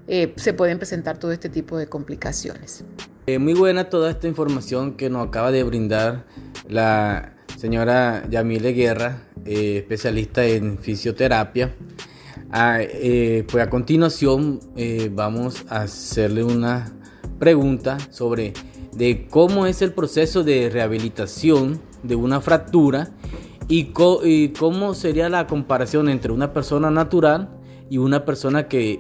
[0.08, 2.84] eh, se pueden presentar todo este tipo de complicaciones.
[3.28, 6.26] Eh, muy buena toda esta información que nos acaba de brindar
[6.70, 11.74] la señora Yamile Guerra, eh, especialista en fisioterapia.
[12.52, 12.80] Ah,
[13.52, 14.60] pues a continuación
[15.12, 16.94] vamos a hacerle una
[17.40, 18.54] pregunta sobre
[18.96, 23.10] de cómo es el proceso de rehabilitación de una fractura
[23.68, 23.86] y,
[24.58, 27.50] cómo sería la comparación entre una persona natural
[27.90, 29.00] y una persona que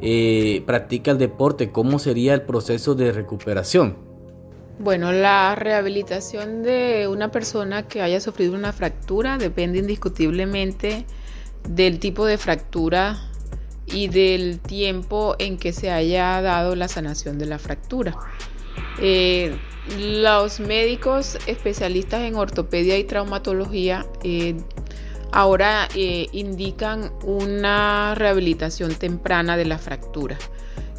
[0.00, 3.96] eh, practica el deporte, cómo sería el proceso de recuperación.
[4.78, 11.06] Bueno, la rehabilitación de una persona que haya sufrido una fractura depende indiscutiblemente
[11.68, 13.18] del tipo de fractura
[13.86, 18.16] y del tiempo en que se haya dado la sanación de la fractura.
[19.00, 19.56] Eh,
[19.98, 24.56] los médicos especialistas en ortopedia y traumatología eh,
[25.36, 30.38] ahora eh, indican una rehabilitación temprana de la fractura.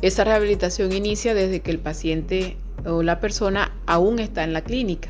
[0.04, 5.10] Esa rehabilitación inicia desde que el paciente o la persona aún está en la clínica.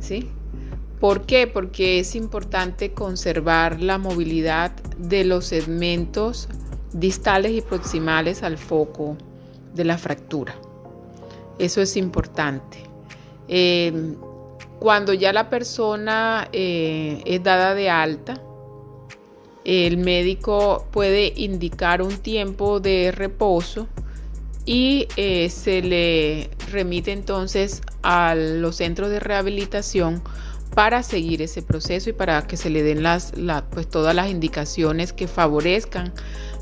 [0.00, 0.30] ¿sí?
[1.00, 1.46] ¿Por qué?
[1.46, 6.48] Porque es importante conservar la movilidad de los segmentos
[6.94, 9.18] distales y proximales al foco
[9.74, 10.54] de la fractura.
[11.58, 12.78] Eso es importante.
[13.48, 14.16] Eh,
[14.78, 18.40] cuando ya la persona eh, es dada de alta,
[19.66, 23.88] el médico puede indicar un tiempo de reposo
[24.64, 30.22] y eh, se le remite entonces a los centros de rehabilitación
[30.76, 33.32] para seguir ese proceso y para que se le den las,
[33.72, 36.12] pues, todas las indicaciones que favorezcan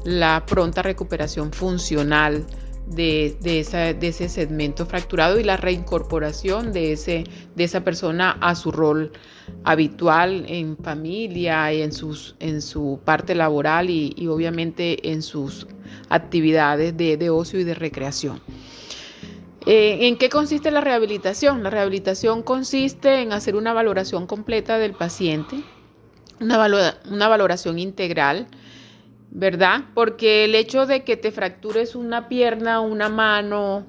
[0.04, 2.46] la pronta recuperación funcional
[2.86, 9.12] de, ese segmento fracturado y la reincorporación de, ese, de esa persona a su rol
[9.64, 15.66] habitual en familia y en, sus, en su parte laboral y, obviamente en sus
[16.08, 18.40] actividades de, ocio y de recreación.
[19.66, 21.62] Eh, ¿En qué consiste la rehabilitación?
[21.62, 25.62] La rehabilitación consiste en hacer una valoración completa del paciente,
[26.40, 28.46] una, una valoración integral,
[29.30, 29.84] ¿verdad?
[29.94, 33.86] Porque el hecho de que te fractures una pierna, una mano,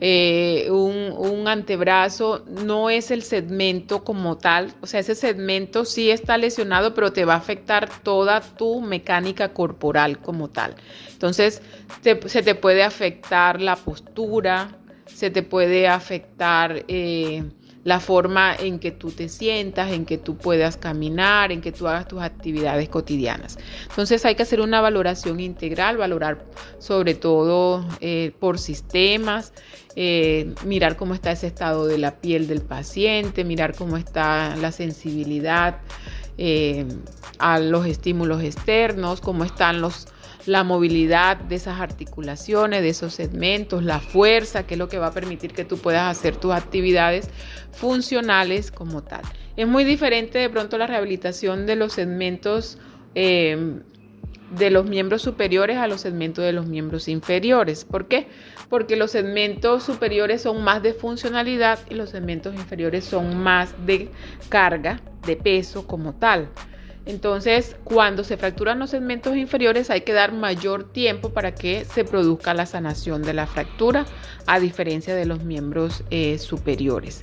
[0.00, 4.74] eh, un, antebrazo, no es el segmento como tal.
[4.80, 9.52] O sea, ese segmento sí está lesionado, pero te va a afectar toda tu mecánica
[9.54, 10.74] corporal como tal.
[11.12, 11.62] Entonces,
[12.02, 16.84] se te puede afectar la postura, se te puede afectar...
[16.88, 17.44] Eh,
[17.88, 21.88] la forma en que tú te sientas, en que tú puedas caminar, en que tú
[21.88, 23.58] hagas tus actividades cotidianas.
[23.88, 26.44] Entonces hay que hacer una valoración integral, valorar
[26.78, 29.54] sobre todo eh, por sistemas,
[29.96, 34.70] eh, mirar cómo está ese estado de la piel del paciente, mirar cómo está la
[34.70, 35.78] sensibilidad
[36.36, 36.84] eh,
[37.38, 40.08] a los estímulos externos, cómo están los
[40.48, 45.08] la movilidad de esas articulaciones, de esos segmentos, la fuerza, que es lo que va
[45.08, 47.28] a permitir que tú puedas hacer tus actividades
[47.72, 49.22] funcionales como tal.
[49.56, 52.78] Es muy diferente de pronto la rehabilitación de los segmentos
[53.14, 53.82] em,
[54.56, 57.84] de los miembros superiores a los segmentos de los miembros inferiores.
[57.84, 58.28] ¿Por qué?
[58.70, 64.08] Porque los segmentos superiores son más de funcionalidad y los segmentos inferiores son más de
[64.48, 66.48] carga, de peso como tal.
[67.08, 72.04] Entonces, cuando se fracturan los segmentos inferiores hay que dar mayor tiempo para que se
[72.04, 74.04] produzca la sanación de la fractura,
[74.46, 77.22] a diferencia de los miembros eh, superiores.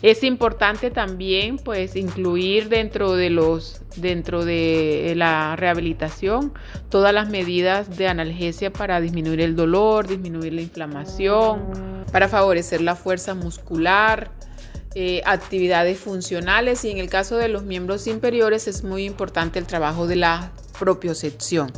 [0.00, 6.52] Es importante también pues incluir dentro de los dentro de la rehabilitación
[6.88, 12.94] todas las medidas de analgesia para disminuir el dolor, disminuir la inflamación, para favorecer la
[12.94, 14.30] fuerza muscular,
[14.98, 19.66] eh, actividades funcionales y en el caso de los miembros inferiores es muy importante el
[19.66, 21.70] trabajo de la propiocepción.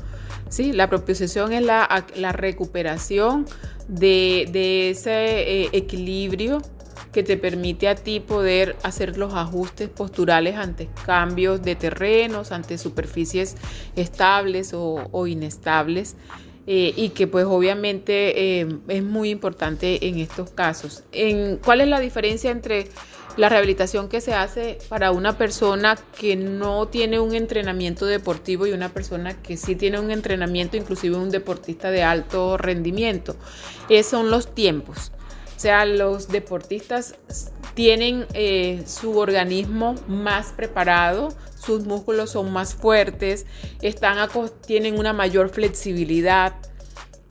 [0.49, 0.73] ¿sí?
[0.73, 3.45] La propiocepción es la, recuperación
[3.89, 6.63] de, ese eh, equilibrio
[7.11, 12.79] que te permite a ti poder hacer los ajustes posturales ante cambios de terrenos, ante
[12.79, 13.57] superficies
[13.97, 16.15] estables o, inestables.
[16.71, 21.03] Eh, y que pues obviamente es muy importante en estos casos.
[21.13, 22.89] En, ¿Cuál es la diferencia entre
[23.39, 28.73] la rehabilitación que se hace para una persona que no tiene un entrenamiento deportivo y
[28.73, 33.35] una persona que sí tiene un entrenamiento, inclusive un deportista de alto rendimiento.
[33.89, 35.11] Esos son los tiempos.
[35.59, 37.17] O sea, los deportistas
[37.75, 43.45] tienen eh, su organismo más preparado, sus músculos son más fuertes,
[43.83, 44.19] están
[44.65, 46.55] tienen una mayor flexibilidad,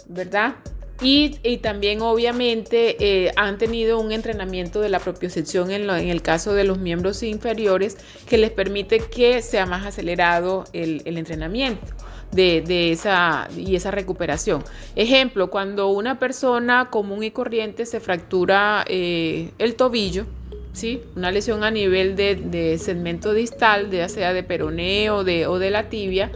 [0.09, 0.55] ¿verdad?
[1.01, 6.53] Y, también obviamente eh, han tenido un entrenamiento de la propiocepción en, en el caso
[6.53, 7.95] de los miembros inferiores
[8.27, 11.93] que les permite que sea más acelerado el, entrenamiento.
[12.31, 14.63] De, esa y esa recuperación.
[14.95, 20.25] Ejemplo, cuando una persona común y corriente se fractura eh, el tobillo,
[20.73, 21.01] ¿sí?
[21.15, 26.31] una lesión a nivel de, segmento distal, ya sea de peroneo o de la tibia,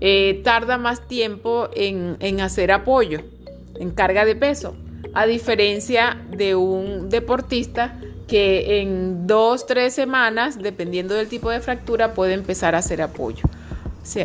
[0.00, 3.20] eh, tarda más tiempo en, en hacer apoyo
[3.78, 4.76] en carga de peso,
[5.14, 12.14] a diferencia de un deportista que en dos, tres semanas, dependiendo del tipo de fractura,
[12.14, 13.44] puede empezar a hacer apoyo.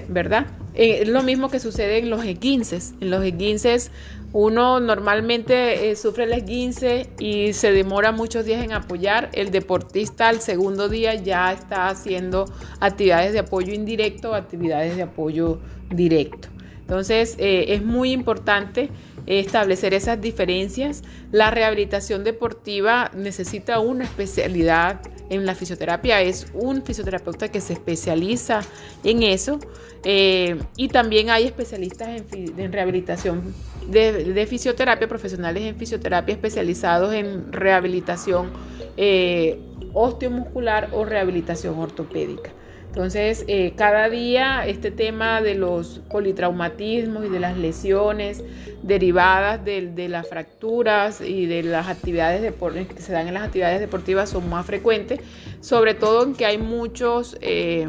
[0.10, 0.46] ¿Verdad?
[0.74, 2.94] Eh, es lo mismo que sucede en los esguinces.
[3.02, 3.92] En los esguinces
[4.34, 9.30] uno normalmente eh, sufre el esguince y se demora muchos días en apoyar.
[9.34, 12.46] El deportista al segundo día ya está haciendo
[12.80, 16.48] actividades de apoyo indirecto o actividades de apoyo directo.
[16.80, 18.90] Entonces eh, es muy importante
[19.26, 21.04] establecer esas diferencias.
[21.32, 25.02] La rehabilitación deportiva necesita una especialidad
[25.32, 28.62] en la fisioterapia es un fisioterapeuta que se especializa
[29.04, 29.60] en eso
[30.04, 33.56] eh, y también hay especialistas en, rehabilitación
[33.88, 38.52] de, fisioterapia, profesionales en fisioterapia especializados en rehabilitación
[38.98, 39.58] eh,
[39.94, 42.52] osteomuscular o rehabilitación ortopédica.
[42.92, 48.44] Entonces, eh, cada día este tema de los politraumatismos y de las lesiones
[48.84, 52.54] derivadas de, las fracturas y de las actividades
[52.94, 55.22] que se dan en las actividades deportivas son más frecuentes,
[55.62, 57.88] sobre todo en que hay muchos eh,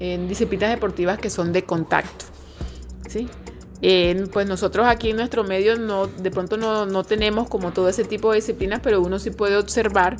[0.00, 2.24] disciplinas deportivas que son de contacto.
[3.08, 3.28] ¿sí?
[4.32, 8.02] pues nosotros aquí en nuestro medio no, de pronto no, no tenemos como todo ese
[8.02, 10.16] tipo de disciplinas, pero uno sí puede observar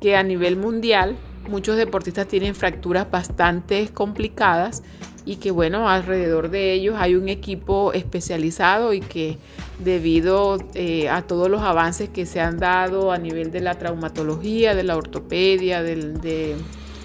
[0.00, 1.16] que a nivel mundial
[1.50, 4.82] muchos deportistas tienen fracturas bastante complicadas
[5.26, 9.36] y que bueno, alrededor de ellos hay un equipo especializado y que
[9.78, 14.74] debido eh, a todos los avances que se han dado a nivel de la traumatología,
[14.74, 16.56] de la ortopedia, de,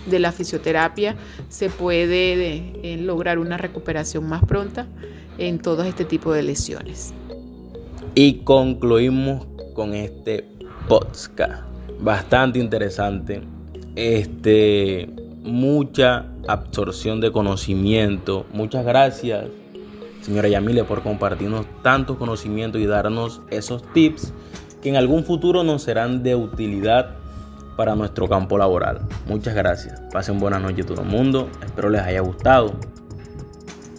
[0.08, 1.16] la fisioterapia,
[1.50, 4.88] se puede eh, lograr una recuperación más pronta
[5.38, 7.14] en todo este tipo de lesiones.
[8.14, 10.46] Y concluimos con este
[10.88, 11.64] podcast
[12.00, 13.55] bastante interesante
[13.96, 15.10] este,
[15.44, 18.46] mucha absorción de conocimiento.
[18.52, 19.46] Muchas gracias,
[20.22, 24.34] señora Yamile, por compartirnos tantos conocimientos y darnos esos tips
[24.82, 27.16] que en algún futuro nos serán de utilidad
[27.76, 29.02] para nuestro campo laboral.
[29.28, 30.00] Muchas gracias.
[30.12, 31.50] Pasen buenas noches todo el mundo.
[31.64, 32.74] Espero les haya gustado.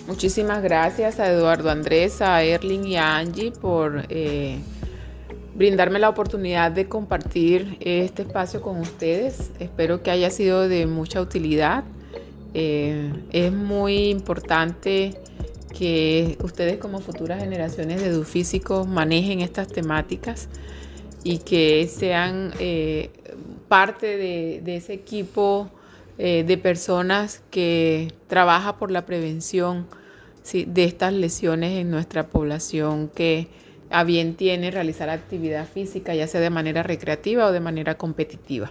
[0.06, 4.60] Muchísimas gracias a Eduardo Andrés, a Erling y a Angie por eh,
[5.56, 9.50] brindarme la oportunidad de compartir este espacio con ustedes.
[9.58, 11.84] Espero que haya sido de mucha utilidad.
[12.52, 15.14] Eh, es muy importante
[15.76, 20.48] que ustedes como futuras generaciones de edufísicos manejen estas temáticas
[21.24, 23.10] y que sean eh,
[23.68, 25.70] parte de, ese equipo
[26.18, 29.86] eh, de personas que trabaja por la prevención
[30.52, 33.48] de estas lesiones en nuestra población que
[33.96, 38.70] a bien tiene realizar actividad física, ya sea de manera recreativa o de manera competitiva.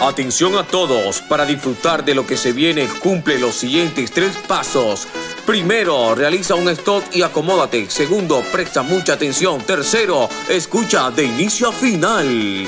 [0.00, 5.06] Atención a todos, para disfrutar de lo que se viene cumple los siguientes tres pasos.
[5.46, 7.88] Primero, realiza un stop y acomódate.
[7.88, 9.60] Segundo, presta mucha atención.
[9.60, 12.66] Tercero, escucha de inicio a final.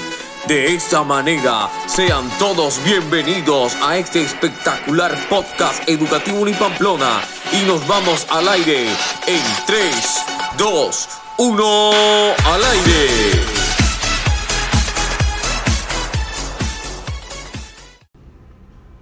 [0.48, 8.26] De esta manera, sean todos bienvenidos a este espectacular podcast educativo Unipamplona y nos vamos
[8.30, 8.88] al aire
[9.26, 10.24] en 3,
[10.58, 11.90] 2, 1,
[12.52, 13.40] al aire.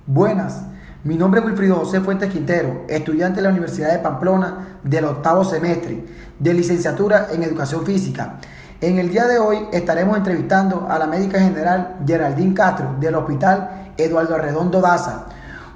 [0.07, 0.63] Buenas,
[1.03, 5.45] mi nombre es Wilfrido José Fuentes Quintero, estudiante de la Universidad de Pamplona del octavo
[5.45, 6.05] semestre
[6.39, 8.39] de licenciatura en Educación Física.
[8.83, 13.93] En el día de hoy estaremos entrevistando a la médica general Geraldine Castro del Hospital
[13.97, 15.27] Eduardo Arredondo Daza.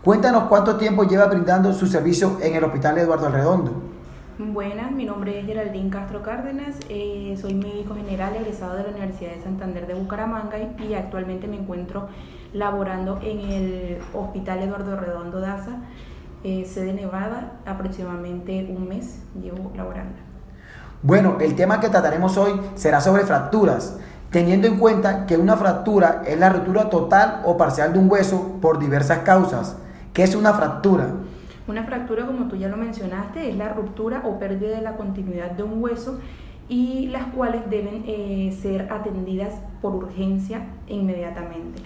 [0.03, 3.71] Cuéntanos cuánto tiempo lleva brindando su servicio en el Hospital Eduardo Arredondo.
[4.41, 9.37] Buenas, mi nombre es Geraldine Castro Cárdenas, eh, soy médico general egresado de la Universidad
[9.37, 12.09] de Santander de Bucaramanga y actualmente me encuentro
[12.53, 15.77] laborando en el Hospital Eduardo Redondo Daza,
[16.43, 20.26] eh, sede Nevada, aproximadamente un mes llevo laborando.
[21.07, 23.97] Bueno, el tema que trataremos hoy será sobre fracturas,
[24.31, 28.59] teniendo en cuenta que una fractura es la ruptura total o parcial de un hueso
[28.61, 29.77] por diversas causas.
[30.13, 31.11] ¿Qué es una fractura?
[31.69, 35.53] Una fractura, como tú ya lo mencionaste, es la ruptura o pérdida de la continuidad
[35.53, 36.19] de un hueso
[36.69, 41.83] y las cuales deben eh, ser atendidas por urgencia inmediatamente.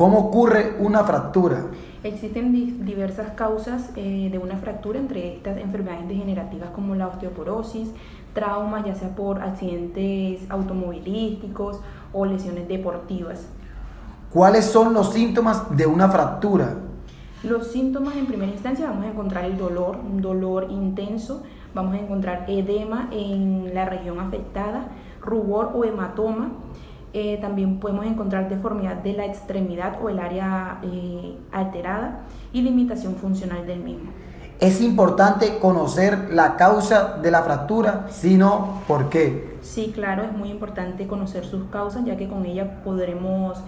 [0.00, 1.66] ¿Cómo ocurre una fractura?
[2.02, 7.90] Existen diversas causas eh, de una fractura, entre estas enfermedades degenerativas como la osteoporosis,
[8.32, 11.82] traumas, ya sea por accidentes automovilísticos
[12.14, 13.46] o lesiones deportivas.
[14.32, 16.76] ¿Cuáles son los síntomas de una fractura?
[17.42, 21.42] Los síntomas en primera instancia vamos a encontrar el dolor, un dolor intenso,
[21.74, 24.88] vamos a encontrar edema en la región afectada,
[25.20, 26.52] rubor o hematoma,
[27.12, 32.20] eh, también podemos encontrar deformidad de la extremidad o el área eh, alterada
[32.52, 34.10] y limitación funcional del mismo.
[34.60, 39.58] Es importante conocer la causa de la fractura, sino por qué.
[39.62, 43.58] Sí, claro, es muy importante conocer sus causas, ya que con ella podremos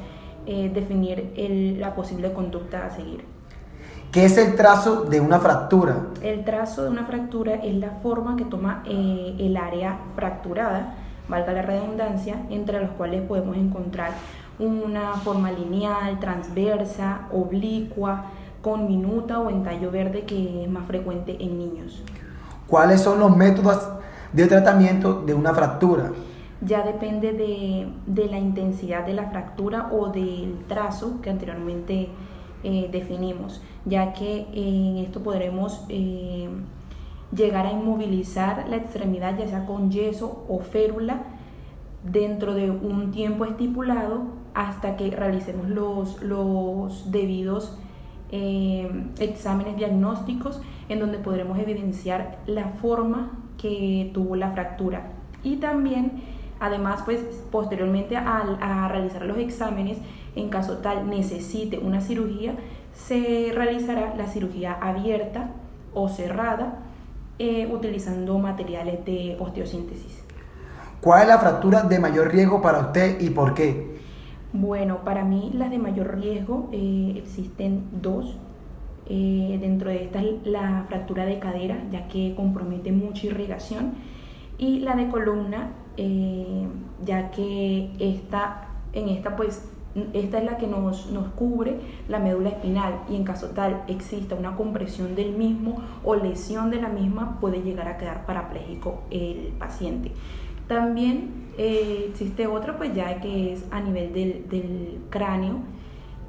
[0.46, 1.32] eh, definir
[1.78, 3.24] la posible conducta a seguir.
[4.12, 5.96] ¿Qué es el trazo de una fractura?
[6.22, 10.94] El trazo de una fractura es la forma que toma el área fracturada,
[11.28, 14.12] valga la redundancia, entre los cuales podemos encontrar
[14.58, 18.26] una forma lineal, transversa, oblicua,
[18.62, 22.02] con minuta o en tallo verde que es más frecuente en niños.
[22.66, 23.88] ¿Cuáles son los métodos
[24.32, 26.12] de tratamiento de una fractura?
[26.60, 32.08] Ya depende de, la intensidad de la fractura o del trazo que anteriormente
[32.62, 36.48] eh, definimos, ya que en esto podremos eh,
[37.34, 41.22] llegar a inmovilizar la extremidad ya sea con yeso o férula
[42.04, 44.24] dentro de un tiempo estipulado
[44.54, 47.78] hasta que realicemos los, los debidos
[48.30, 55.12] eh, exámenes diagnósticos en donde podremos evidenciar la forma que tuvo la fractura.
[55.42, 56.22] Y también
[56.58, 57.20] además pues
[57.50, 59.98] posteriormente a, realizar los exámenes
[60.36, 62.54] en caso tal necesite una cirugía
[62.94, 65.50] se realizará la cirugía abierta
[65.92, 66.78] o cerrada
[67.38, 70.22] eh, utilizando materiales de osteosíntesis.
[71.00, 73.98] ¿Cuál es la fractura de mayor riesgo para usted y por qué?
[74.52, 78.38] Bueno, para mí las de mayor riesgo eh, existen dos.
[79.06, 83.94] Eh, dentro de estas la fractura de cadera, ya que compromete mucha irrigación,
[84.58, 85.72] y la de columna,
[87.04, 89.71] ya que esta, en esta pues
[90.12, 91.76] esta es la que nos, nos, cubre
[92.08, 96.80] la médula espinal y en caso tal exista una compresión del mismo o lesión de
[96.80, 100.12] la misma puede llegar a quedar parapléjico el paciente.
[100.66, 105.56] También eh, existe otra, pues ya que es a nivel del, cráneo,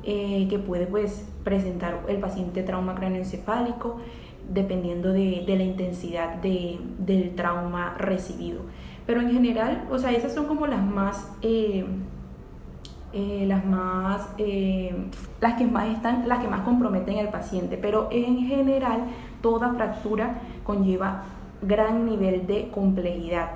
[0.03, 4.01] eh, que puede pues presentar el paciente trauma cráneoencefálico
[4.49, 8.61] dependiendo de, la intensidad del trauma recibido.
[9.05, 11.85] Pero en general, o sea, esas son como las más, eh,
[13.13, 14.29] las más,
[15.39, 17.77] las que más están, las que más comprometen al paciente.
[17.77, 19.05] Pero en general,
[19.41, 21.23] toda fractura conlleva
[21.61, 23.51] gran nivel de complejidad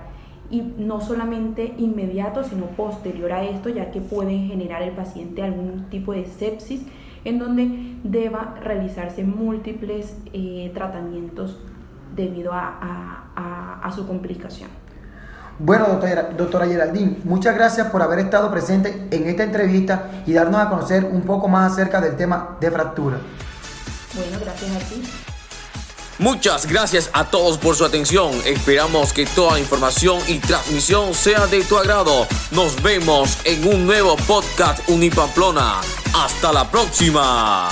[0.49, 5.89] y no solamente inmediato, sino posterior a esto, ya que puede generar el paciente algún
[5.89, 6.85] tipo de sepsis
[7.25, 11.59] en donde deba realizarse múltiples eh, tratamientos
[12.15, 14.69] debido a, su complicación.
[15.59, 20.61] Bueno, doctora, doctora Geraldine, muchas gracias por haber estado presente en esta entrevista y darnos
[20.61, 23.17] a conocer un poco más acerca del tema de fractura.
[24.13, 25.03] Bueno, gracias a ti.
[26.19, 28.31] Muchas gracias a todos por su atención.
[28.45, 32.27] Esperamos que toda la información y transmisión sea de tu agrado.
[32.51, 35.81] Nos vemos en un nuevo podcast Unipamplona.
[36.15, 37.69] Hasta la próxima.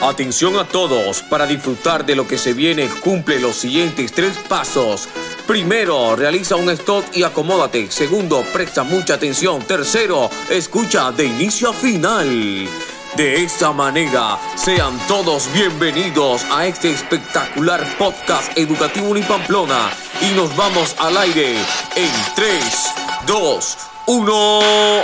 [0.00, 5.06] Atención a todos, para disfrutar de lo que se viene cumple los siguientes tres pasos.
[5.46, 7.90] Primero, realiza un stop y acomódate.
[7.90, 9.62] Segundo, presta mucha atención.
[9.66, 12.66] Tercero, escucha de inicio a final.
[13.14, 19.90] De esta manera, sean todos bienvenidos a este espectacular podcast educativo Unipamplona.
[20.22, 21.58] Y nos vamos al aire
[21.94, 22.84] en 3,
[23.26, 24.60] 2, 1,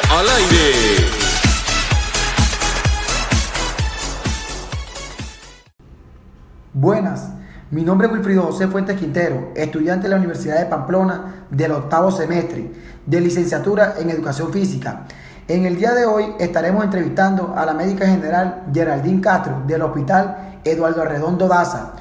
[0.08, 1.25] al aire.
[6.78, 7.30] Buenas.
[7.70, 12.10] Mi nombre es Wilfrido José Fuentes Quintero, estudiante de la Universidad de Pamplona del octavo
[12.10, 12.70] semestre
[13.06, 15.06] de licenciatura en Educación Física.
[15.48, 20.58] En el día de hoy estaremos entrevistando a la médica general Geraldine Castro del Hospital
[20.64, 21.92] Eduardo Arredondo Daza.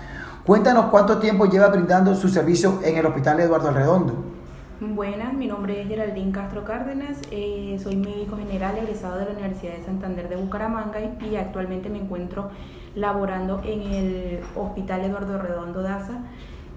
[0.45, 4.34] Cuéntanos cuánto tiempo lleva brindando su servicio en el Hospital Eduardo Arredondo.
[4.81, 9.71] Buenas, mi nombre es Geraldine Castro Cárdenas, eh, soy médico general egresado de la Universidad
[9.71, 12.49] de Santander de Bucaramanga y actualmente me encuentro
[12.93, 16.23] laborando en el Hospital Eduardo Redondo Daza,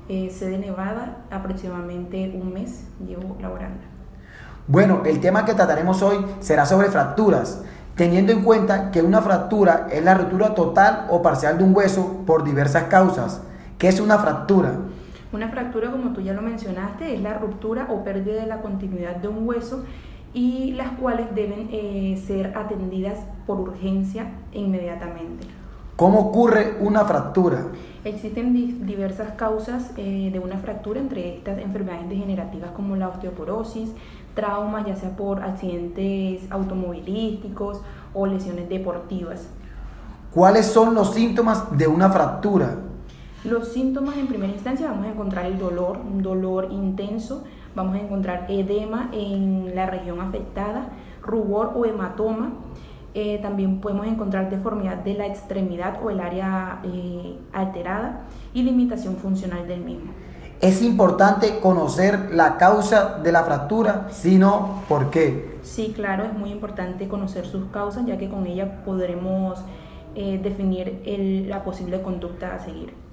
[0.09, 3.81] eh, sede Nevada, aproximadamente un mes llevo laborando.
[4.69, 7.65] Bueno, el tema que trataremos hoy será sobre fracturas,
[7.97, 12.23] teniendo en cuenta que una fractura es la ruptura total o parcial de un hueso
[12.25, 13.43] por diversas causas.
[13.77, 14.71] ¿Qué es una fractura?
[15.33, 19.17] Una fractura, como tú ya lo mencionaste, es la ruptura o pérdida de la continuidad
[19.17, 19.85] de un hueso
[20.33, 25.47] y las cuales deben eh, ser atendidas por urgencia inmediatamente.
[25.97, 27.67] ¿Cómo ocurre una fractura?
[28.05, 28.55] Existen
[28.87, 33.91] diversas causas eh, de una fractura, entre estas enfermedades degenerativas como la osteoporosis,
[34.35, 37.83] traumas ya sea por accidentes automovilísticos
[38.15, 39.49] o lesiones deportivas.
[40.33, 42.77] ¿Cuáles son los síntomas de una fractura?
[43.45, 47.45] Los síntomas en primera instancia vamos a encontrar el dolor, un dolor intenso,
[47.77, 50.89] vamos a encontrar edema en la región afectada,
[51.23, 52.51] rubor o hematoma,
[53.15, 58.23] eh, también podemos encontrar deformidad de la extremidad o el área eh, alterada
[58.55, 60.13] y limitación funcional del mismo.
[60.61, 65.59] Es importante conocer la causa de la fractura, si no, ¿por qué?
[65.63, 69.61] Sí, claro, es muy importante conocer sus causas, ya que con ella podremos
[70.17, 71.03] eh, definir
[71.47, 73.08] la posible conducta a seguir.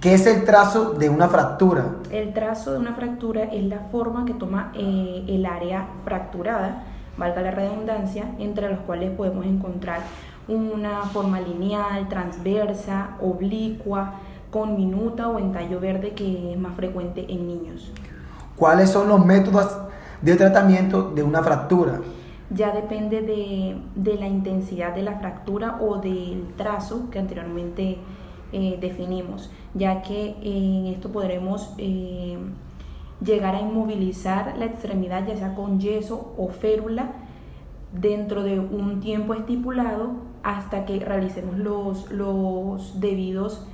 [0.00, 1.96] ¿Qué es el trazo de una fractura?
[2.10, 6.84] El trazo de una fractura es la forma que toma el área fracturada
[7.18, 10.00] valga la redundancia, entre los cuales podemos encontrar
[10.46, 14.14] una forma lineal, transversa, oblicua,
[14.50, 17.92] con minuta o en tallo verde que es más frecuente en niños.
[18.56, 19.76] ¿Cuáles son los métodos
[20.22, 22.00] de tratamiento de una fractura?
[22.50, 27.98] Ya depende de, la intensidad de la fractura o del trazo que anteriormente
[28.52, 32.38] eh, definimos, ya que en esto podremos eh,
[33.20, 37.12] llegar a inmovilizar la extremidad ya sea con yeso o férula
[37.92, 43.66] dentro de un tiempo estipulado hasta que realicemos los, los debidos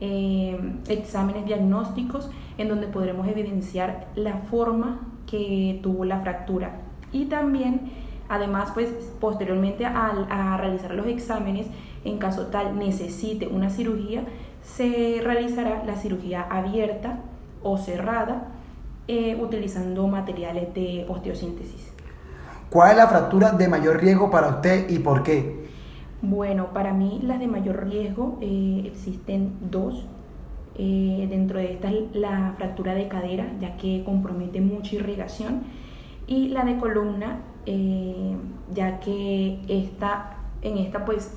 [0.00, 0.58] eh,
[0.88, 6.80] exámenes diagnósticos en donde podremos evidenciar la forma que tuvo la fractura.
[7.12, 7.92] Y también
[8.28, 11.66] además pues posteriormente a, realizar los exámenes
[12.08, 14.24] en caso tal necesite una cirugía
[14.62, 17.20] se realizará la cirugía abierta
[17.62, 18.48] o cerrada
[19.06, 21.92] eh, utilizando materiales de osteosíntesis.
[22.70, 25.68] ¿Cuál es la fractura de mayor riesgo para usted y por qué?
[26.20, 30.06] Bueno, para mí las de mayor riesgo eh, existen dos.
[30.80, 35.62] Eh, dentro de estas la fractura de cadera, ya que compromete mucha irrigación,
[36.28, 37.40] y la de columna,
[38.72, 41.32] ya que esta, en esta pues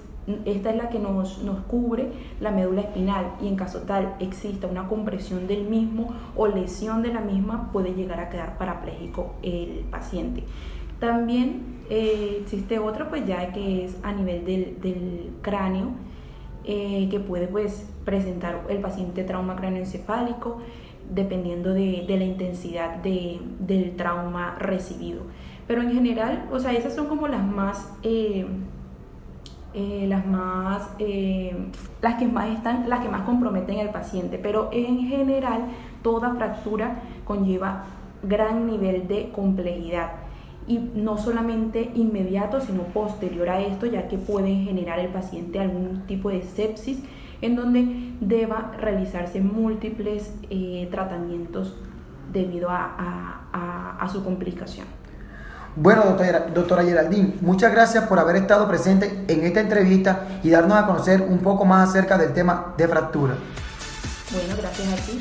[0.45, 4.67] esta es la que nos, nos, cubre la médula espinal y en caso tal exista
[4.67, 9.85] una compresión del mismo o lesión de la misma puede llegar a quedar parapléjico el
[9.89, 10.43] paciente.
[10.99, 15.87] También eh, existe otra, pues ya que es a nivel del, cráneo,
[16.63, 20.59] eh, que puede pues presentar el paciente trauma cráneoencefálico
[21.09, 25.23] dependiendo de, la intensidad del trauma recibido.
[25.67, 28.45] Pero en general, o sea, esas son como las más, eh,
[29.73, 30.89] las más,
[32.01, 34.37] las que más están, las que más comprometen al paciente.
[34.37, 35.65] Pero en general,
[36.01, 37.85] toda fractura conlleva
[38.23, 40.11] gran nivel de complejidad
[40.67, 46.03] y no solamente inmediato, sino posterior a esto, ya que puede generar el paciente algún
[46.07, 46.99] tipo de sepsis
[47.41, 51.75] en donde deba realizarse múltiples eh, tratamientos
[52.31, 54.87] debido a, su complicación.
[55.75, 60.77] Bueno, doctora, doctora Geraldine, muchas gracias por haber estado presente en esta entrevista y darnos
[60.77, 63.35] a conocer un poco más acerca del tema de fractura.
[64.31, 65.19] Bueno, gracias a ti.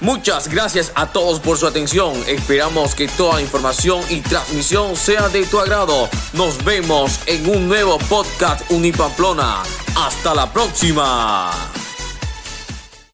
[0.00, 2.12] Muchas gracias a todos por su atención.
[2.26, 6.08] Esperamos que toda la información y transmisión sea de tu agrado.
[6.34, 9.62] Nos vemos en un nuevo podcast Unipamplona.
[9.96, 11.50] Hasta la próxima.